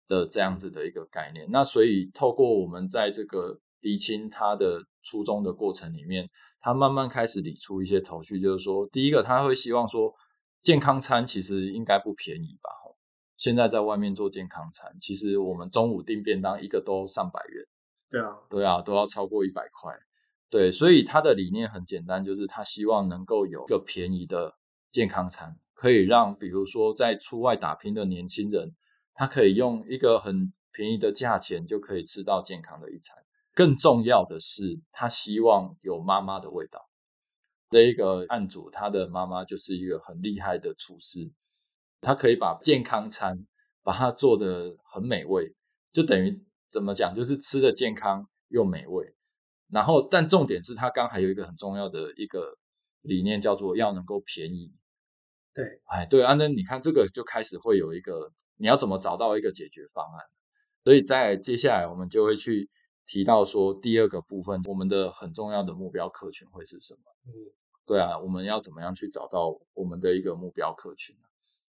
[0.08, 6.28] 的这样子的一个概念，那所以透过我们在这个理清他的初衷的过程里面，
[6.60, 10.12] 他慢慢开始理出一些头绪，就是说，第一个他会希望说，
[10.62, 12.79] 健康餐其实应该不便宜吧？
[13.40, 17.66] 现在在外面做健康餐，其实我们中午订便当一个都上百元，
[18.10, 19.92] 对啊，对啊，都要超过一百块，
[20.50, 24.54] 对，所以他的理念很简单，就是他希望能够有一个便宜的
[24.92, 28.76] 健康餐，可以让比如说在出外打拼的年轻人。
[29.12, 33.18] 他可以用一个很便宜的价钱就可以吃到健康的一餐。
[33.52, 36.88] 更重要的是，他希望有妈妈的味道。
[37.68, 41.30] 这一个案主，他的妈妈就是一个很厉害的厨师，
[42.00, 43.46] 他可以把健康餐
[43.82, 45.54] 把它做的很美味，
[45.92, 49.14] 就等于怎么讲，就是吃的健康又美味。
[49.68, 52.56] 然后，但重点是他刚还有一个很重要的一个
[53.02, 54.72] 理念，叫做要能够便宜。
[55.54, 58.32] 对，哎，对，安登，你看这个就开始会有一个。
[58.62, 60.26] 你要怎么找到一个解决方案？
[60.84, 62.68] 所以在接下来我们就会去
[63.06, 67.00] 提到说第二个部分，我们的很重要的目标客群会是什么？
[67.24, 67.32] 嗯，
[67.86, 71.16] 对啊，我们要怎么样去找到我们的一个目标客群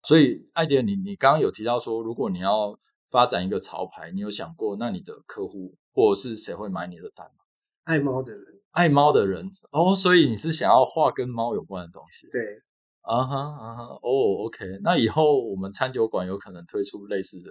[0.04, 7.44] 所以艾迪，你你刚刚有提到说，如果你要发展一个潮牌，你有想过那你的客户或者是谁会买你的单吗？
[7.84, 12.28] 爱猫的人，爱猫的人哦，所以你是想要画跟猫有关的东西？
[12.32, 12.62] 对。
[13.04, 17.50] 啊哈啊哈哦，OK，那以后我们餐酒馆有可能推出类似的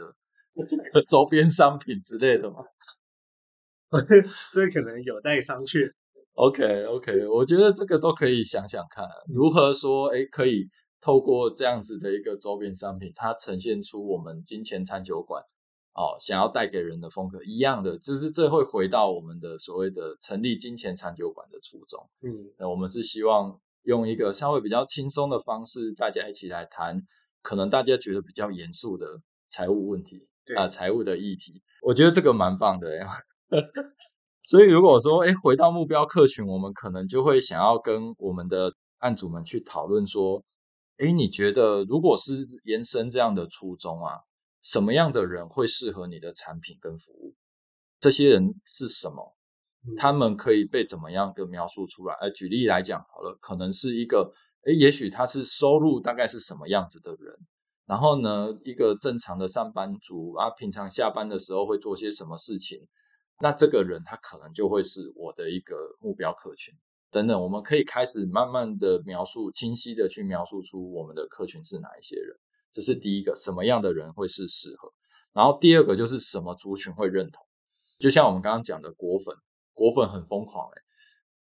[1.10, 2.58] 周边商品之类的吗？
[4.54, 5.92] 这可能有待商榷。
[6.34, 10.68] OK OK，我觉得这个都可以想想看，如何说哎，可以
[11.00, 15.42] 透过这样子的一个周边商品，它呈现出我们金钱餐酒馆
[15.94, 22.08] 哦想要带给人的风格一样的，就是这会回到我们的所谓的成立金钱餐酒馆的初衷。
[22.22, 23.60] 嗯，那我们是希望。
[23.82, 27.00] 用一个稍微比较轻松的方式，大家一起来谈，
[27.40, 29.06] 可能大家觉得比较严肃的
[29.48, 33.08] 财务问题啊，财务的议题，我觉得这个蛮棒的呀。
[34.44, 40.44] 所以如果说，哎，回到目标客群，我们可能就会想要跟我们的案主们去讨论说，
[41.00, 44.20] 哎，你觉得如果是延伸这样的初衷啊，
[44.60, 47.34] 什么样的人会适合你的产品跟服务？
[47.98, 49.34] 这些人是什么？
[49.96, 52.14] 他们可以被怎么样的描述出来？
[52.20, 54.30] 呃，举例来讲好了，可能是一个，
[54.66, 57.34] 诶，也许他是收入大概是什么样子的人，
[57.86, 62.78] 然后呢，一个正常的上班族啊，平常下班的时候会做些什么事情？
[63.40, 66.74] 那这个人他可能就会是我的一个目标客群
[67.10, 72.36] 等等，我们可以开始慢慢的描述，清晰的去描述出我们的客群是哪一些人。
[72.72, 74.92] 这是第一个，什么样的人会是适合？
[75.32, 77.44] 然后第二个就是什么族群会认同？
[77.98, 79.34] 就像我们刚刚讲的果粉。
[79.72, 80.82] 果粉很疯狂哎，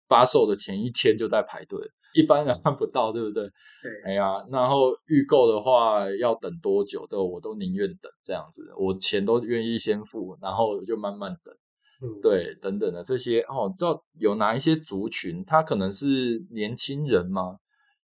[0.07, 3.43] 发售的前一天就在排队，一般人看不到，对不对？
[3.43, 11.53] 对，哎呀，然后预购的话要等多久的，我都宁愿等这样子，我钱都愿意先付，然后就慢慢等。
[12.01, 17.57] 嗯，对，等等的这些哦，知道有哪一些族群，他可能是年轻人吗？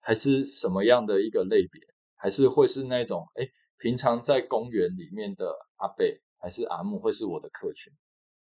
[0.01, 1.81] 还是什么样的一个类别？
[2.15, 7.93] 还是会是那种哎，平常在公园里面的阿贝还是阿木会是我的客群？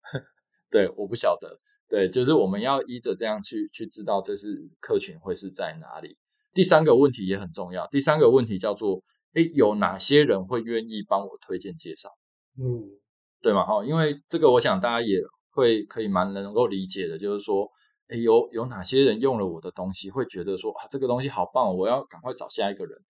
[0.70, 1.58] 对，我不晓得。
[1.88, 6.16] 对，就是我们要依着这样去去知道这是客群会是在哪里。
[6.54, 9.02] 第三个问题也很重要，第三个问题叫做
[9.34, 12.10] 哎，有哪些人会愿意帮我推荐介绍？
[12.58, 13.00] 嗯。
[13.46, 17.70] 对嘛哈，因为这个我想大家也会可以蛮能够理解的，就是说，
[18.08, 23.04] 哎，有有哪些人用了我的东西，会觉得说啊，这个东西好棒，我要赶快找下一个人。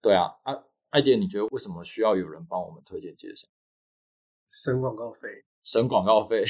[0.00, 0.56] 对啊，啊，
[0.88, 3.46] 艾迪，你觉得为什么需要有人帮我们推荐介绍？
[4.48, 5.28] 省广告费，
[5.62, 6.46] 省广告费。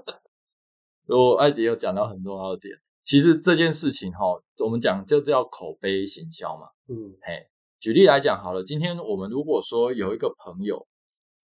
[1.06, 6.68] 我艾迪有讲到很重要的点，其实这件事情哈，我们讲就叫口碑行销嘛。
[6.88, 10.86] 嗯，嘿，举例来讲好了，今天我们如果说有一个朋友。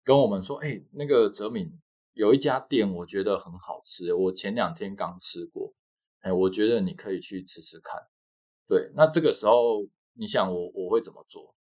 [0.09, 1.71] 跟我们说，哎，那个泽敏
[2.13, 5.75] 有一家店，我觉得很好吃，我前两天刚吃过，
[6.21, 8.01] 哎，我觉得你可以去吃吃看。
[8.67, 11.53] 对，那这个时候，你想我我会怎么做？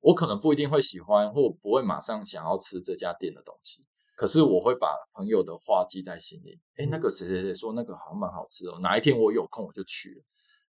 [0.00, 3.84] 我可能不一定会喜欢，或不会马上想要吃这家店的东西，
[4.16, 6.58] 可是我会把朋友的话记在心里。
[6.74, 10.24] 哎，那个谁谁谁说那个好像蛮好吃哦，哪一天我有空我就去。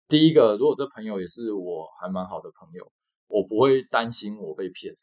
[0.08, 2.92] 第一个，如果这朋友也是我还蛮好的朋友，
[3.26, 4.96] 我不会担心我被骗。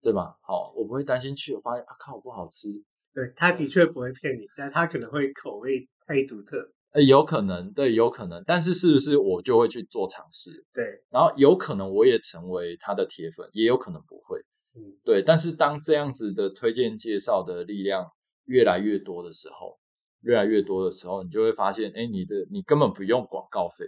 [0.00, 0.36] 对吧？
[0.42, 2.68] 好，我不会担心去，我发现啊靠，不好吃。
[3.14, 6.70] 对，他的确不会骗你，但他可能会口味太独特。
[6.92, 8.42] 呃，有可能，对，有可能。
[8.46, 10.64] 但是是不是我就会去做尝试？
[10.72, 11.02] 对。
[11.10, 14.40] 然后有可能我也成为他的铁粉，也有可能不会。
[14.74, 15.22] 嗯，对。
[15.22, 18.10] 但是当这样子的推荐介绍的力量
[18.44, 19.78] 越来越多的时候，
[20.22, 23.84] 越来越多的时候，你就会发现，哎，你的你根本不用广告费，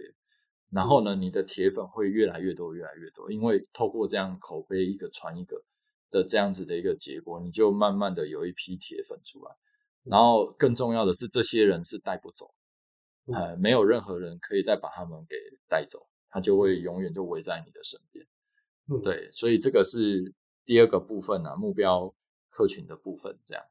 [0.69, 5.63] 然后呢，你的铁粉会越来越多，越来越多，因为透过这样口碑一个传一个。
[6.11, 9.55] 的这样子的一个结果，你就慢慢的有一批铁粉出来，
[10.03, 12.53] 然后更重要的是，这些人是带不走，
[13.33, 15.35] 呃，没有任何人可以再把他们给
[15.67, 18.27] 带走，他就会永远就围在你的身边。
[18.89, 20.33] 嗯，对，所以这个是
[20.65, 22.13] 第二个部分啊，目标
[22.49, 23.39] 客群的部分。
[23.47, 23.63] 这样，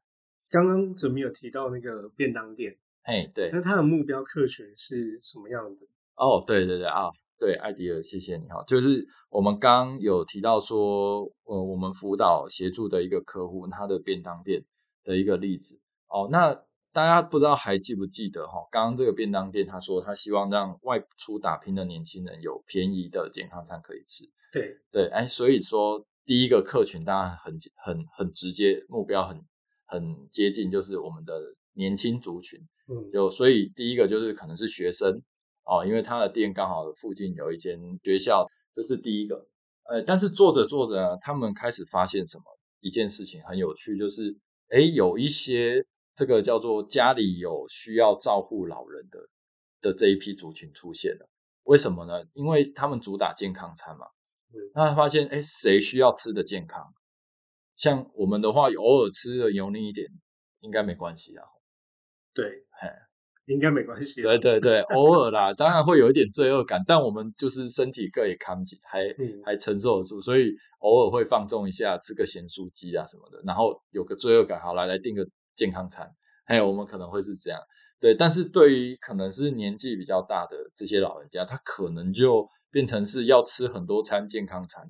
[0.49, 2.77] 刚刚怎么有提到那个便当店？
[3.03, 5.85] 哎，对，那他的目标客群是什么样的？
[6.15, 7.09] 哦，对对对啊。
[7.41, 8.63] 对，艾迪尔，谢谢你哈。
[8.67, 14.63] 就是我们刚有提到说，呃，我们辅导协助的一个客户，他的便当店
[15.03, 15.79] 的一个例子。
[16.07, 16.53] 哦，那
[16.93, 18.67] 大家不知道还记不记得哈？
[18.71, 24.25] 刚刚这个便当店，他说他希望让外出打拼的年轻人有便宜的健康餐可以吃。
[24.53, 29.43] 对对，哎，所以说第一个客群当然很很很直接，目标很
[29.87, 31.41] 很接近，就是我们的
[31.73, 32.59] 年轻族群。
[32.87, 35.23] 嗯，就所以第一个就是可能是学生。
[35.63, 39.47] 哦，因为他的店刚好附近有一间学校，这是第一个。
[39.83, 42.43] 呃，但是做着做着，他们开始发现什么
[42.79, 44.37] 一件事情很有趣，就是
[44.69, 49.19] 哎，有一些这个叫做家里有需要照顾老人的
[49.81, 51.27] 的这一批族群出现了。
[51.63, 52.23] 为什么呢？
[52.33, 54.05] 因为他们主打健康餐嘛。
[54.53, 54.59] 嗯。
[54.75, 56.93] 那发现哎，谁需要吃的健康？
[57.75, 60.07] 像我们的话，偶尔吃的油腻一点，
[60.59, 61.43] 应该没关系啊。
[62.33, 62.45] 对，
[62.79, 62.87] 嘿。
[63.45, 64.21] 应该没关系。
[64.21, 69.03] 对对对，偶尔啦，当然会有一点罪恶感，但我们就是身体各也扛起，还
[69.43, 76.09] 还承受得住，所以偶尔会放纵一下，吃个咸酥鸡啊什么的，然后有个罪恶感，好来来订个健康餐，
[76.45, 77.59] 还有我们可能会是这样，
[77.99, 78.15] 对。
[78.15, 84.85] 但是对于可能是年纪比较大的这些老人家，他可能就变成是要吃很多餐健康餐，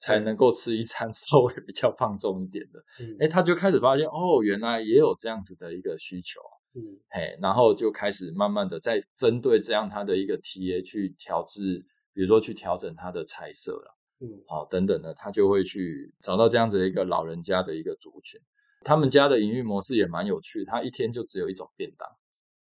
[0.00, 2.82] 才能够吃一餐 稍微比较放纵一点的。
[3.20, 6.40] 哎，他就开始发现，哦，原来也有这样子的一个需求。
[6.74, 18.40] 嗯，嘿，然后就开始慢慢的在针对这样他的一个 TA 去调制，比如说去调整他的菜色了，嗯，好，等等的，他就会去找到这样子的一个老人家的一个族群。
[18.84, 22.08] 他们家的营运模式也蛮有趣，他一天就只有一种便当，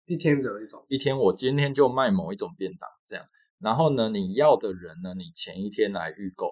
[0.06, 3.26] 一天只有一种，一天我今天就卖某一种便当这样，
[3.60, 6.52] 然后呢，你要的人呢，你前一天来预购，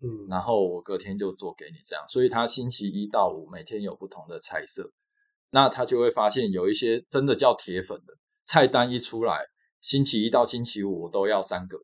[0.00, 4.92] 嗯，然后我隔天就做给你这样，所以他星期一到五每天有不同的菜色。
[5.54, 8.14] 那他就会发现有一些真的叫铁粉的
[8.46, 9.44] 菜单一出来，
[9.82, 11.78] 星期一到星期五我都要三个，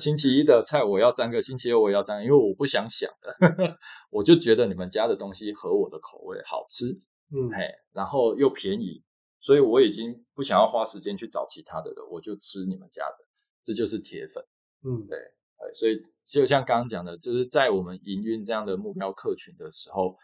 [0.00, 3.76] 星期一的菜我要三个，星期二我要三个，因为我不想想的，
[4.08, 6.86] 我就觉得你们家的东西合我的口味，好吃，
[7.30, 9.04] 嗯，嘿，然后又便宜，
[9.40, 13.18] 所以我已经不想要花时间去找其他的了，我就吃你们家的，
[13.62, 14.42] 这就是铁粉，
[14.84, 15.18] 嗯，对，
[15.74, 20.16] 所以就像刚刚讲的，就是在我们营运这样的目标客群的时候。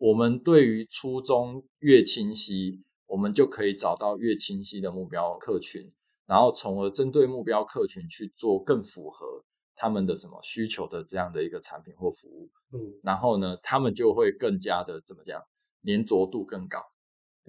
[0.00, 5.92] 我们对于初衷越清晰，我们就可以找到越清晰的目标客群，
[6.26, 9.44] 然后从而针对目标客群去做更符合
[9.76, 15.42] 他们的什么需求的这样的一个产品或服务，嗯，然后呢，他们就会更加的怎么讲，
[15.84, 16.82] 粘着度更高，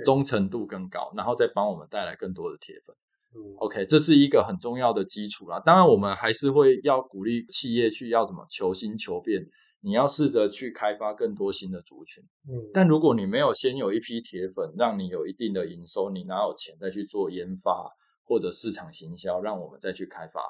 [0.03, 2.93] 忠诚度更高，然后再帮我们带来更多的铁粉。
[3.33, 5.61] 嗯 OK，这是一个很重要的基础啦。
[5.61, 9.47] 当然，我们还是会要鼓励企业去要怎么求新求变，
[9.81, 12.23] 你要试着去开发更多新的族群。
[12.47, 17.91] 嗯，但如果你没有先有一批铁粉，让你有一定的营收，你哪有钱再去做研发
[18.23, 20.41] 或者市场行销，让我们再去开发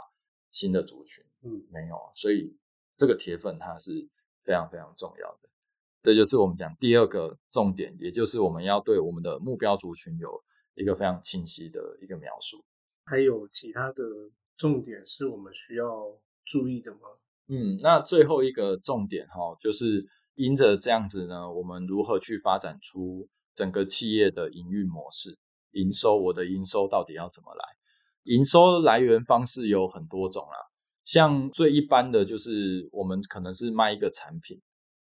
[0.52, 1.24] 新的族群？
[1.44, 2.12] 嗯没有啊。
[2.14, 2.56] 所以
[2.98, 4.08] 这个铁粉它是
[4.44, 5.50] 非常非常重要的。
[6.04, 10.44] 这就是我们讲第二个重点，也就是我们要对我们的目标族群有
[10.76, 12.64] 一个非常清晰的一个描述。
[13.06, 14.04] 还有其他的
[14.58, 17.00] 重点是我们需要注意的吗？
[17.54, 25.38] 嗯，那最后一个重点哈，就是因着这样子呢，我们如何去发展出整个企业的营运模式、
[25.72, 26.16] 营收？
[26.16, 27.66] 我的营收到底要怎么来？
[28.24, 30.56] 营收来源方式有很多种啦，
[31.04, 34.62] 像最一般的就是我们可能是卖一个产品，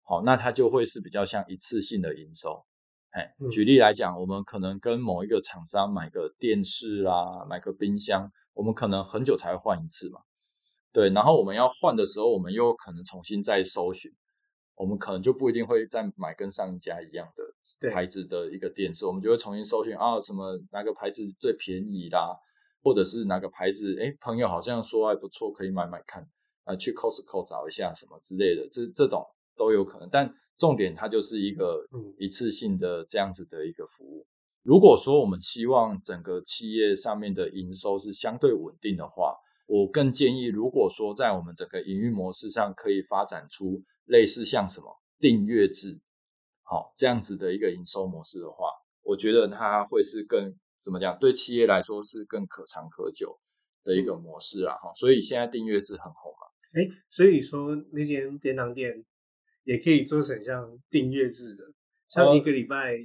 [0.05, 2.65] 好，那它就会是比较像一次性的营收。
[3.11, 10.21] 哎，嗯举例来讲，我们可能跟某一个厂商买个电视啦，买个冰箱，我们可能很久才会换一次嘛。
[10.93, 14.11] 对，然后我们要换的时候，我们又可能重新再搜寻，
[14.75, 22.35] 我们可能就不一定会再买跟上一家一样的牌子的一个电视，我们就会重新搜寻啊，什么哪个牌子最便宜啦，
[22.83, 26.27] 或者是哪个牌子，哎，朋友好像说还不错，可以买买看，
[26.65, 34.27] 啊，去 Costco 找一下什么之类的，这这种都有可能，但重点它就是一个嗯一次性的这样子的一个服务。
[34.63, 39.37] 如果说我们希望整个企业上面的营收是相对稳定的话，
[39.69, 46.01] 我更建议，如果说在我们整个营运模式上可以发展出类似像什么订阅制，
[46.63, 48.71] 好、这样子的一个营收模式的话，
[49.03, 53.39] 我觉得它会是更怎么讲，对企业来说是更可长可久
[53.85, 54.75] 的一个模式啊。
[54.77, 56.49] 哈、所以现在订阅制很红嘛。
[56.73, 59.05] 哎，所以说那间便当店
[59.65, 61.65] 也可以做成像订阅制的，
[62.09, 62.97] 像哦一个礼拜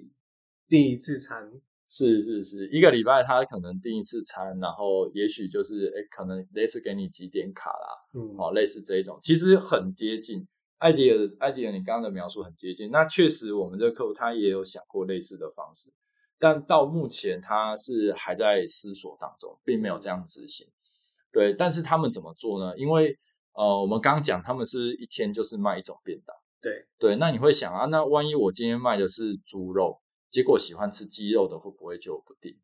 [0.70, 1.52] 订一次餐，
[1.96, 10.48] 是是是，一个礼拜他可能订一次餐，然后也许就是哎，可能类似给你几点卡啦，嗯，哦，类似这一种，其实很接近。
[10.80, 12.90] 艾迪尔，艾迪尔，你刚刚的描述很接近。
[12.90, 15.94] 那确实，我们这个客户他也有想过类似的方式，
[16.40, 20.66] 但到目前他是还在思索当中，并没有这样执行。
[21.32, 22.76] 对，但是他们怎么做呢？
[22.76, 23.20] 因为
[23.54, 26.36] 呃，我们刚刚讲，他们是一天就是卖一种便当。
[26.60, 30.02] 对，对，那你会想啊，那万一我今天卖的是猪肉，
[30.34, 32.58] 结果喜欢吃鸡肉的会不会就不定？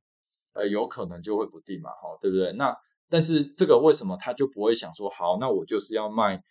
[0.53, 2.51] 呃，有可能就会不定嘛，哈，对不对？
[2.53, 2.75] 那
[3.09, 6.43] 但是这个为什么他就不会想说，好，那我就是要卖，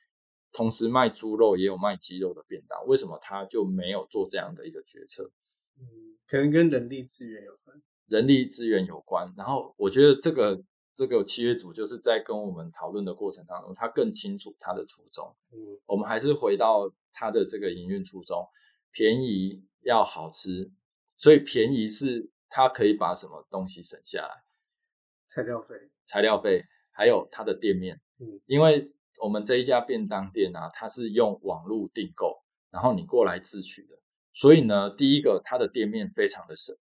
[0.53, 5.33] 同时卖猪肉也有卖鸡肉的便当，为什么他就没有做这样的一个决策？
[5.81, 10.63] 嗯，可能跟人力资源有关，人力资源有关，然后我觉得这个
[10.95, 15.35] 这个契约组就是在跟我们讨论的过程当中，他更清楚他的初衷。
[15.53, 18.47] 嗯我们还是回到他的这个营运初衷，
[18.93, 20.71] 便宜要好吃，
[21.19, 24.43] 所以便宜是它可以把什么东西省下来，
[25.27, 25.75] 材料费，
[26.07, 28.41] 材料费，还有它的店面，嗯。
[28.47, 33.99] 因为我们这一家便当店啊，它是用网络订购，然后你过来自取的，
[34.33, 36.77] 所以呢，第一个它的店面非常的省，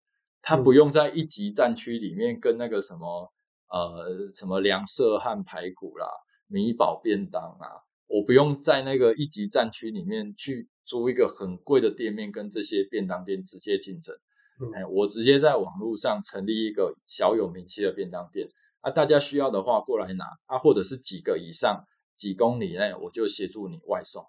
[0.41, 3.31] 它不用在一级战区里面跟那个什么
[3.69, 6.07] 呃什么凉色和排骨啦、
[6.47, 14.15] 米堡便当啊，我不用在那个一级战区里面去租一个很贵的店面跟这些便当店直接竞争。
[14.61, 18.49] 嗯哎，我直接在网络上成立一个小有名气的便当店，
[18.81, 24.23] 啊，大家需要的话过来拿，啊，或者是几个以上几公里内，我就协助你外送，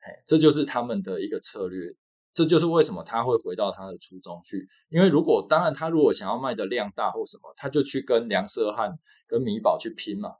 [0.00, 1.94] 哎，这就是他们的一个策略，
[2.34, 10.34] 这就是为什么他会回到他的初衷去，因为如果当然他如果想要卖的量大或什么，他就去跟梁色汉跟米宝去拼嘛，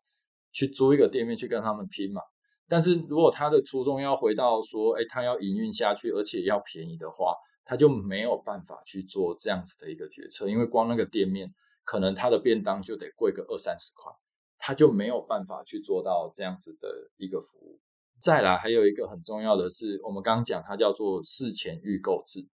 [0.53, 2.21] 去租一个店面去跟他们拼嘛。
[2.69, 11.53] 但是如果他的初衷要回到说，哎，他要营运下去，而且要便宜的话，他就没有办法去做这样子的一个决策，因为光那个店面，
[11.85, 14.13] 可能他的便当就得贵个二三十块，
[14.59, 17.81] 他就没有办法去做到这样子的一个服务。
[18.21, 22.49] 再来，还有一个很重要的是，我们刚刚讲它叫做事前预购制。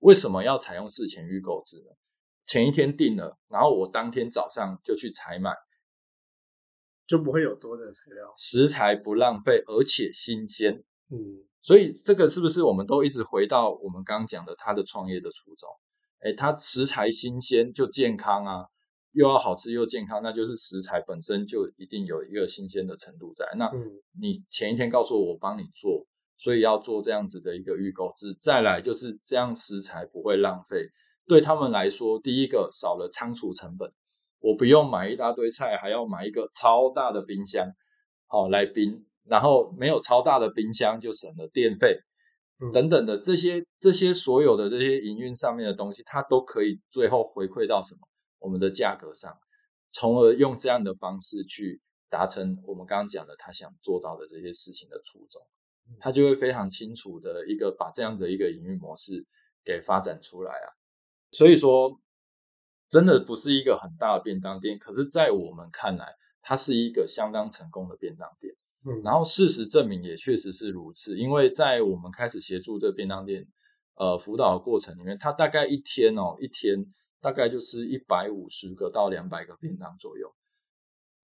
[0.00, 1.90] 为什么要采用事前预购制呢？
[2.46, 5.52] 前一天订了，然后我当天早上就去采买，
[7.08, 10.84] 就不会有多的材料，食材不浪费，而且新鲜。
[11.10, 15.68] 嗯所以这个是不是我们都一直回到我们刚刚讲的他的创业的初衷？
[16.20, 18.66] 哎，他食材新鲜就健康啊，
[19.12, 23.44] 又要好吃又健康，那就是食材本身就一定有一个新鲜的程度在。
[23.56, 23.90] 那嗯
[24.20, 26.06] 你前一天告诉我我帮你做，
[26.36, 28.36] 所以要做这样子的一个预购制。
[28.40, 30.88] 再来就是这样食材不会浪费，
[31.26, 33.92] 对他们来说，第一个少了仓储成本，
[34.40, 37.72] 我不用买一大堆菜，还要买一个超大的冰箱，
[38.26, 41.98] 好来冰，然后没有超大的冰箱就省了电费，
[42.72, 48.00] 等等的这些这些所有的这些营运上面的东西，它都可以最后回馈到什么？
[48.38, 49.36] 我们的价格上，
[49.90, 55.42] 从而用这样的方式去达成我们刚刚讲的他想做到的这些事情的初衷，
[55.98, 59.26] 他就会非常清楚的一个把这样的一个营运模式
[59.64, 60.70] 给发展出来啊，
[61.32, 61.98] 所以说。
[62.88, 66.06] 真的不是一个很大的便当店，可是，在我们看来，
[66.40, 68.54] 它是一个相当成功的便当店。
[68.86, 73.46] 嗯，然后事实证明也确实是如此，因为在我们开始协助这便当店
[73.96, 76.86] 呃辅导的过程里面，它大概一天哦，一天
[77.20, 80.32] 大概就是一百五十个到两百个便当左右。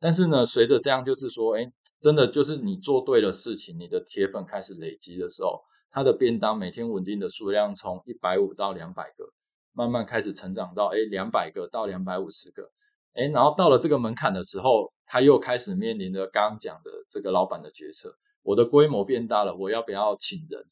[0.00, 9.32] 但是呢，随着这样就是说，哎，真的就是你做对了事情，你的铁粉开始累积的时候，它的便当每天稳定的数量从一百五到两百个。
[9.74, 12.70] 慢慢开始成长到哎两百个到两百五十个，
[13.12, 20.64] 哎，然后到了这个门槛的时候，他又开始面临着刚刚讲的这个老板的决策：我的规模变大了，我要不要请人？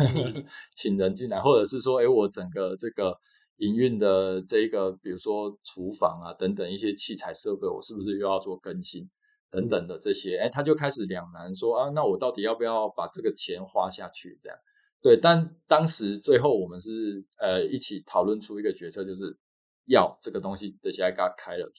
[0.74, 3.18] 请人进来，或者是说，哎，我整个这个
[3.56, 9.10] 营运的这个，比如说厨房啊等等一些器材设备，我是不是又要做更新
[9.50, 10.38] 等等的这些？
[10.38, 14.38] 哎，他就开始两难，说啊，那我到底要不要把这个钱花下去？
[14.42, 14.58] 这样。
[15.02, 19.38] 对，但当时最后我们是呃一起讨论出一个决策，就是
[19.86, 21.72] 要这个东西的现在给它开了，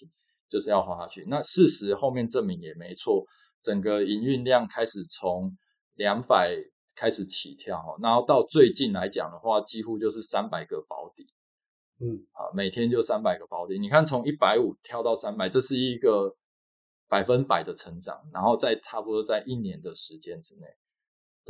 [0.50, 1.24] 就是要花下去。
[1.30, 3.24] 那事实后面证明也没错，
[3.62, 5.56] 整个营运量开始从
[5.94, 6.56] 两百
[6.96, 11.28] 开始起跳，然后到最近来讲的话，几乎就是三百个保底。
[12.00, 13.78] 嗯，啊，每天就三百个保底。
[13.78, 16.36] 你看从一百五跳到三百，这是一个
[17.08, 20.66] 百分百的成长，然后在差不多在一年的时间之内。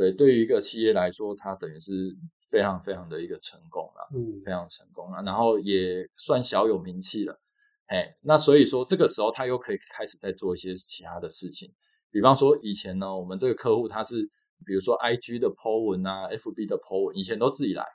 [0.01, 2.17] 对，对于一个企业来说，它等于是
[2.49, 7.39] 非常非常的一个成功了，嗯，非常成功了，然后也算小有名气了，
[7.85, 11.71] 哎，那所以说这个时候他又可以开始在做一些其他的事情，
[12.09, 14.27] 比方说以前呢，我们这个客户他是
[14.65, 17.85] 比如说 I G 的 po 文啊，F B 的 po 文，以前都自己来，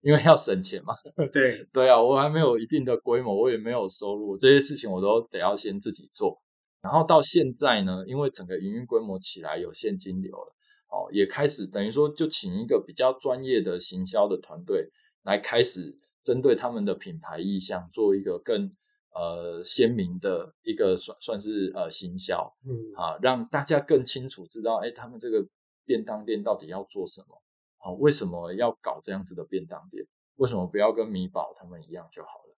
[0.00, 0.96] 因为要省钱嘛，
[1.32, 6.42] 对，对啊，我还没有一定的规模，我也没有收入，这些事情我都得要先自己做，
[6.82, 10.56] 然后到现在呢，因为整个营运规模起来有现金流了。
[10.90, 14.90] 哦，也开始等于说，就请一个比较专业的行销的团队
[15.22, 18.74] 来开始针对他们的品牌意向做一个更
[19.14, 25.46] 呃鲜明的一个算算是呃行销，嗯啊，让大家更清楚知道，哎，他们这个
[25.84, 27.40] 便当店到底要做什么？
[27.78, 30.04] 好，为什么要搞这样子的便当店？
[30.34, 32.56] 为什么不要跟米宝他们一样就好了？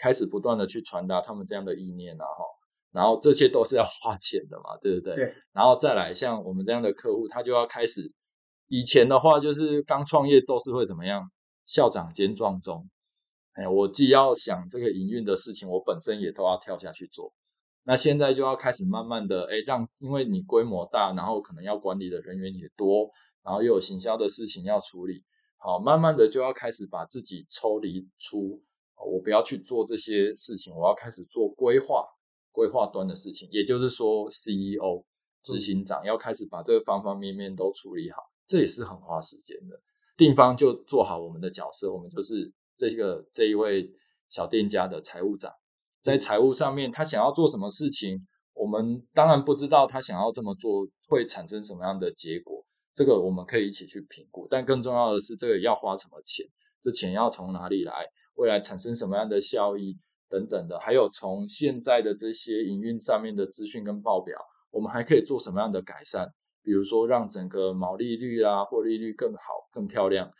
[0.00, 2.44] 开始不断的去传达他们这样的意念啊，哈。
[2.92, 5.14] 然后这些都是要花钱的嘛，对不对？
[5.14, 5.34] 对。
[5.52, 8.12] 然后再来，像我们这样的客户，他就要开始。
[8.66, 11.30] 以前的话，就是刚创业都是会怎么样？
[11.66, 12.88] 校长兼撞钟。
[13.52, 17.32] 哎，我既要想这个营运的事情，我本身也都要跳下去做。
[17.84, 23.10] 那现在就要开始慢慢的，哎，让因为你规模大，然后可能要管理的人员也多，
[23.42, 25.24] 然后又有行销的事情要处理，
[25.56, 28.62] 好，慢慢的就要开始把自己抽离出，
[28.96, 32.04] 我不要去做这些事情，我要开始做规划。
[32.58, 35.04] 规划端的事情，也就是说，CEO
[35.44, 39.80] 执行长要开始把这个方方面面都处理好，这也是很花时间的。
[40.16, 43.92] 定方就做好我们的角色，我们就是这个这一位
[44.28, 45.52] 小店家的财务长，
[46.02, 54.48] 在财务上面，他想要做什么事情，我们当然不知道他想要这么做会产生什么样的结果，这个我们可以一起去评估。
[54.50, 56.44] 但更重要的是，这个要花什么钱，
[56.82, 59.96] 这钱要从哪里来，未来产生什么样的效益。
[60.28, 64.38] 等等的，还有从现在的这些营运上面的资讯跟报表，
[64.70, 66.28] 我们还可以做什么样的改善？
[66.62, 69.40] 比如说让整个毛利率啊、获利率更好、
[69.72, 70.30] 更漂亮。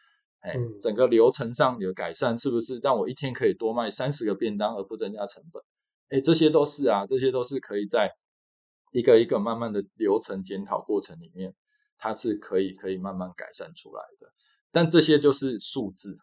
[0.40, 5.62] 哎，整个流程上有改善，是不是让我一天可以多卖三十个便当而不增加成本？
[6.10, 8.10] 哎，这些都是啊，这些都是可以在
[8.92, 11.54] 一个一个慢慢的流程检讨过程里面，
[11.98, 14.28] 它是可以可以慢慢改善出来的。
[14.70, 16.16] 但这些就是数字。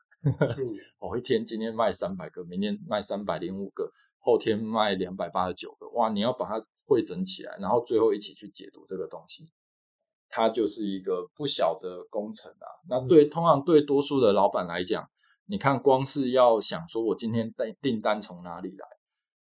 [0.99, 5.87] 我 一天今天卖三百个，明天卖三百零五个，后天卖两百八十九个。
[5.89, 9.51] 哇，你要把它汇整起来，然后最后一起去解读这个东西，
[10.29, 12.67] 它就是一个不小的工程啊。
[12.89, 15.07] 那对通常对多数的老板来讲，
[15.45, 18.87] 你看光是要想说我今天订订单从哪里来，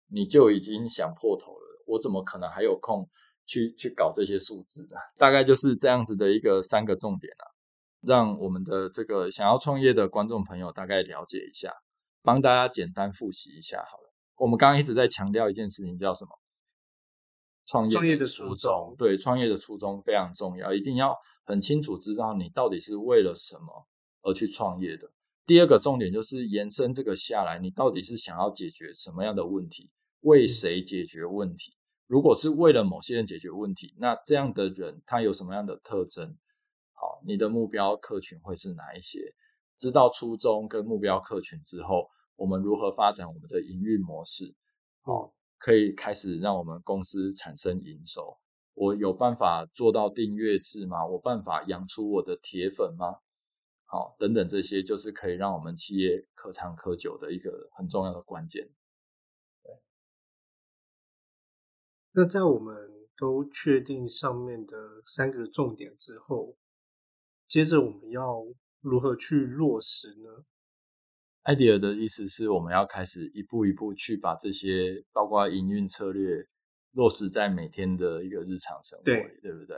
[0.10, 1.84] 你就已经想破头了。
[1.88, 3.10] 我怎么可能还有空
[3.46, 4.98] 去去搞这些数字呢？
[5.18, 7.57] 大概就是这样子的一个三个重点啊。
[8.02, 11.74] 让我们的这个想要创业的观众朋友大概了解一下，
[12.22, 14.14] 帮大家简单复习一下好了。
[14.36, 16.32] 我们刚刚一直在强调一件事情，叫什么？
[17.66, 18.96] 创业的初衷。
[18.98, 23.88] 对，创业的初衷非常重要，一定要很清楚知道你到底是为了什么
[24.22, 25.12] 而去创业的。
[25.46, 29.90] 第二个重点就是延伸这个下来，你到底是想要解决什么样的问题？
[30.22, 31.74] 为谁解决问题？
[32.06, 36.38] 如果是为了某些人解决问题，那这样的人他有什么样的特征？
[37.00, 39.36] 好，你的目标客群会是哪一些？
[39.78, 44.56] 知道初衷跟目标客群之后，我们如何发展我们的营运模式？
[45.04, 48.40] 好，可以开始让我们公司产生营收。
[48.74, 51.06] 我有办法做到订阅制吗？
[51.06, 53.20] 我办法养出我的铁粉吗？
[53.86, 58.68] 好，等等这些就是可以让我们企业可长可久的一个很重要的关键。
[62.12, 62.76] 那在我们
[63.16, 64.76] 都确定上面的
[65.06, 66.58] 三个重点之后，
[67.48, 68.44] 接着我们要
[68.82, 70.44] 如何去落实呢？
[71.44, 76.46] 艾迪尔的意思是我们要开始一步一步去把这些包括营运策略
[76.92, 79.78] 落实在每天的一个日常生活里，对不对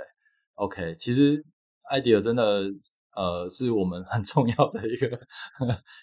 [0.55, 1.45] ？OK，其实
[1.83, 2.63] 艾迪尔真的
[3.15, 5.19] 呃是我们很 重要的一个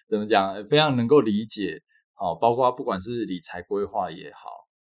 [0.08, 1.82] 怎么讲，非常能够理解。
[2.14, 4.50] 好，包括不管是理财规划也好。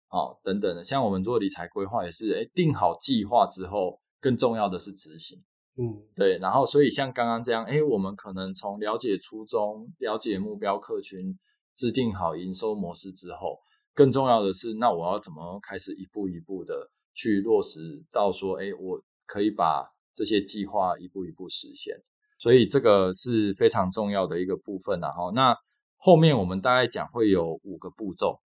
[0.09, 5.43] 好，等等的，像我们做理财规划也是，哎，定好计划之后，更重要的是执行。
[5.77, 6.39] 嗯，对。
[6.39, 11.39] 然后，所以像刚刚这样，哎，我们可能从了解初衷、了解目标客群、
[11.77, 13.59] 制定好营收模式之后，
[13.95, 21.97] 更重要的是，那我要怎么开始一步一步的去落实到说，哎，我可以把这些计划一步一步实现。
[22.39, 25.01] 所以这个是非常重要的一个部分。
[25.01, 25.57] 然后，那
[25.97, 28.41] 后面我们大概讲会有五个步骤。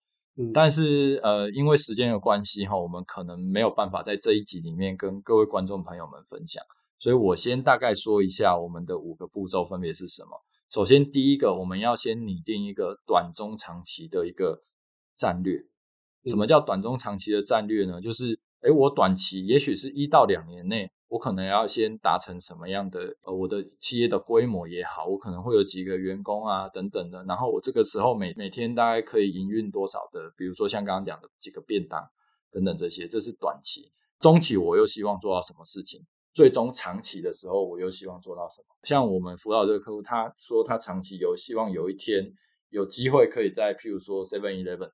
[0.53, 6.63] 但是呃，因为时间的关系哈，我们可能没有办法在这一集里面跟各位观众朋友们分享，
[6.99, 10.43] 所以我先大概说一下我们的五个步骤分别是什么。
[10.69, 14.63] 首先，第一个，我们要先拟定一个短中长期的一个
[15.15, 15.65] 战略。
[16.25, 18.01] 什么叫短中长期的战略呢？
[18.01, 20.91] 就是，哎，我短期也许是一到两年内。
[21.09, 32.09] 我可能要先达成什么样的呃，我的企业的规模也好，我可能会有几个员工啊等等的，然后我这个时候每每天大概可以营运多少的，比如说像刚刚讲的几个便当
[32.51, 33.93] 等等这些，这是短期。
[34.19, 36.05] 中期我又希望做到什么事情？
[36.37, 38.67] 最终长期的时候我又希望做到什么？
[38.83, 42.31] 像我们辅导这个客户，他说他长期有希望有一天
[42.69, 44.91] 有机会可以在譬如说 Seven Eleven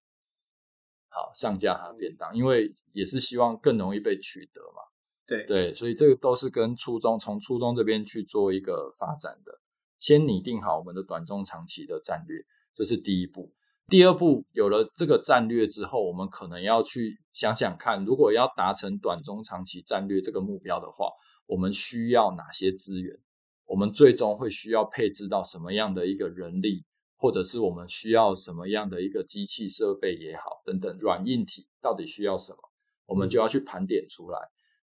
[1.10, 4.84] 好上架他的便当，因为也是希望更容易被取得嘛。
[5.28, 9.60] 对对，所以这个都是跟初中从初中这边去做一个发展的，
[10.00, 13.52] 先拟定好我们的短中长期的战略，这是第一步。
[13.90, 21.10] 第二步有了这个战略之后，我们可能要去想想看，如果要达成短中长期战略这个目标的话，
[21.46, 23.20] 我们需要哪些资源？
[23.66, 26.86] 我们最终会需要配置到什么样的一个人力，
[27.16, 32.58] 或者是我们需要什么样的一个机器设备也好，等等软硬体到底需要什么，
[33.06, 34.40] 我们就要去盘点出来。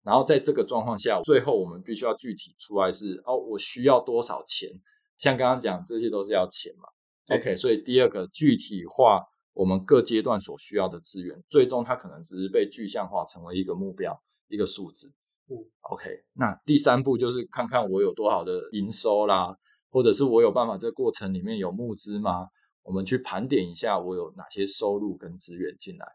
[0.03, 4.69] 然后在这个状况下，最后我们必须要具体出来是哦，我需要多少钱？
[5.17, 6.89] 像刚刚讲，这些都是要钱嘛。
[7.35, 15.11] OK，所以第二个具体化我们各阶段所需要的资源，最终它可能只是被具象化成为一个目标、一个数字。
[15.49, 19.55] 嗯，OK，那第三步就是看看我有多少的营收啦，
[19.89, 22.49] 或者是我有办法在过程里面有募资吗？
[22.83, 26.05] 我们去盘点一下我有哪些收入跟资源进来，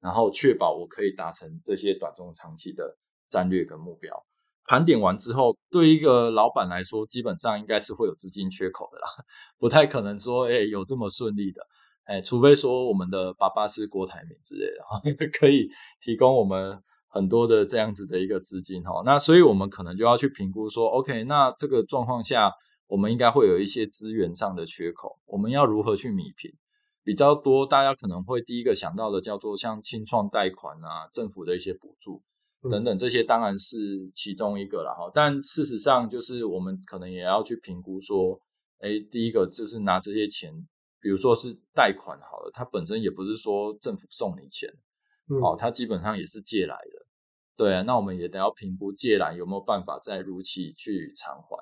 [0.00, 2.96] 然后确保我可以达成这些短中长期的。
[3.30, 4.26] 战略跟目标
[4.66, 9.06] 盘点完之后，对一个老板来说，基本上应该是会有资金缺口的啦，
[9.56, 11.62] 不太可能说，哎，有这么顺利的，
[12.06, 14.66] 哎，除非说我们的爸爸是郭台铭之类
[15.14, 15.70] 的， 可以
[16.00, 19.02] 提供我们很多的这样子的一个资金哈。
[19.04, 22.52] 那所以我们可能就要去评估说，OK，那这个状况下，
[22.86, 26.52] 我们应该会有一些资源上的缺口，我们要如何去弥平？
[27.02, 32.22] 比较多，大家可能会第一个想到的叫做像清创贷款啊，政府的一些补助。
[32.70, 33.76] 等等，这些当然是
[34.14, 35.10] 其中一个了哈。
[35.14, 38.38] 但事实上，就是我们可能也要去评估说，
[38.80, 40.52] 哎，第一个就是拿这些钱，
[41.00, 44.68] 比如说是贷款好了，它本身也不是说政府送你钱，
[45.42, 47.06] 哦，它基本上也是借来的。
[47.56, 51.58] 对啊，那我们也得要评估借来有没有办法再如期去偿还。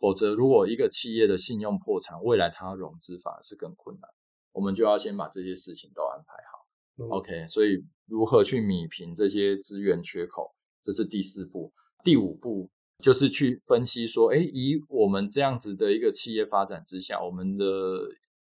[0.00, 4.10] 否则，如果一个企业的信用破产，未来它融资反而是更困难。
[4.52, 7.16] 我们就要先把这些事情都安排好。
[7.16, 10.54] OK，所以如何去弥平这些资源缺口，
[10.84, 11.72] 这是第四步。
[12.02, 12.70] 第五步
[13.02, 17.64] 就是去分析说，哎，以我们这样子的一个企业发展之下，我们的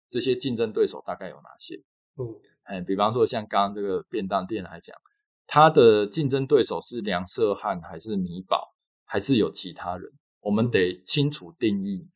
[0.09, 1.75] 这些竞争对手大概有哪些？
[2.17, 2.35] 嗯，
[2.67, 4.95] 哎，比方说像刚刚这个便当店来讲，
[5.47, 8.73] 它的竞争对手是梁社汉还是米宝，
[9.05, 10.11] 还是有其他人？
[10.41, 12.07] 我们得清楚定义。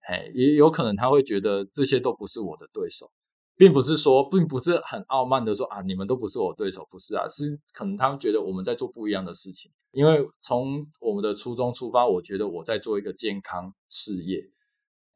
[0.00, 3.10] 哎，也有可能他会觉得这些都不是我的对手。
[3.56, 9.70] 并不是说，并不是很傲慢的说啊，你们都不是我对手，不是啊，是可能他们觉得我们在做不一样的事情。
[9.90, 14.48] 因为从我们的初衷出发，我觉得我在做一个健康事业，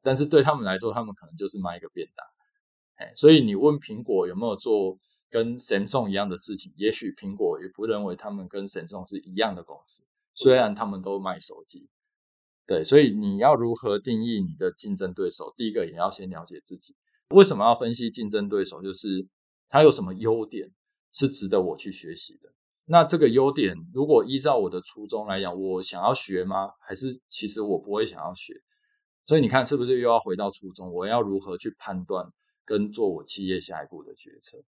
[0.03, 2.27] 但是对他们来说，他们可能就是卖一个便当。
[2.97, 4.99] 哎，所以你问苹果有没有做
[5.31, 11.89] 跟 Samsung 一样的事情，也许苹果也不认为他们跟 Samsung 是一样的公司，虽然他们都卖手机。
[12.65, 15.53] 对，所以你要如何定义你的竞争对手？
[15.57, 16.95] 第一个也要先了解自己。
[17.31, 18.83] 为什么要分析竞争对手？
[18.83, 19.27] 就是
[19.69, 20.71] 他有什么优点
[21.13, 22.53] 是值得我去学习的。
[22.85, 26.71] 那这个优点，如果依照我的初衷来讲，我想要学吗？
[26.81, 28.55] 还是其实我不会想要学？
[29.25, 30.93] 所以你看，是不是又要回到初衷？
[30.93, 32.27] 我要如何去判断
[32.65, 34.63] 跟做我企业下一步的决策？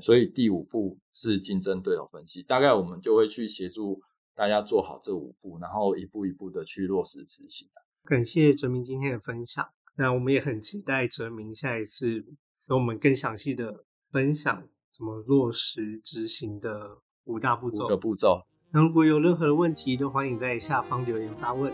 [0.00, 4.00] 所以第五步是竞争对手分析，大概我们就会去协助
[4.34, 7.68] 大家做好这五步，然后一步一步的去落实执行。
[8.04, 9.66] 感谢哲明今天的分享，
[9.96, 12.24] 那我们也很期待哲明下一次
[12.66, 17.84] 跟我们更详细的分享怎么落实执行的五大步骤。
[17.84, 18.42] 五个步骤。
[18.72, 21.72] 那如果有任何的问题，都欢迎在下方留言发问。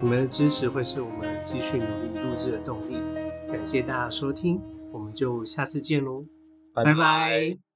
[0.00, 3.21] 你们的支持会是我们继续努力录制的动力。
[3.52, 4.58] 感谢大家收听，
[4.90, 6.24] 我们就下次见喽。
[6.72, 7.71] 拜拜。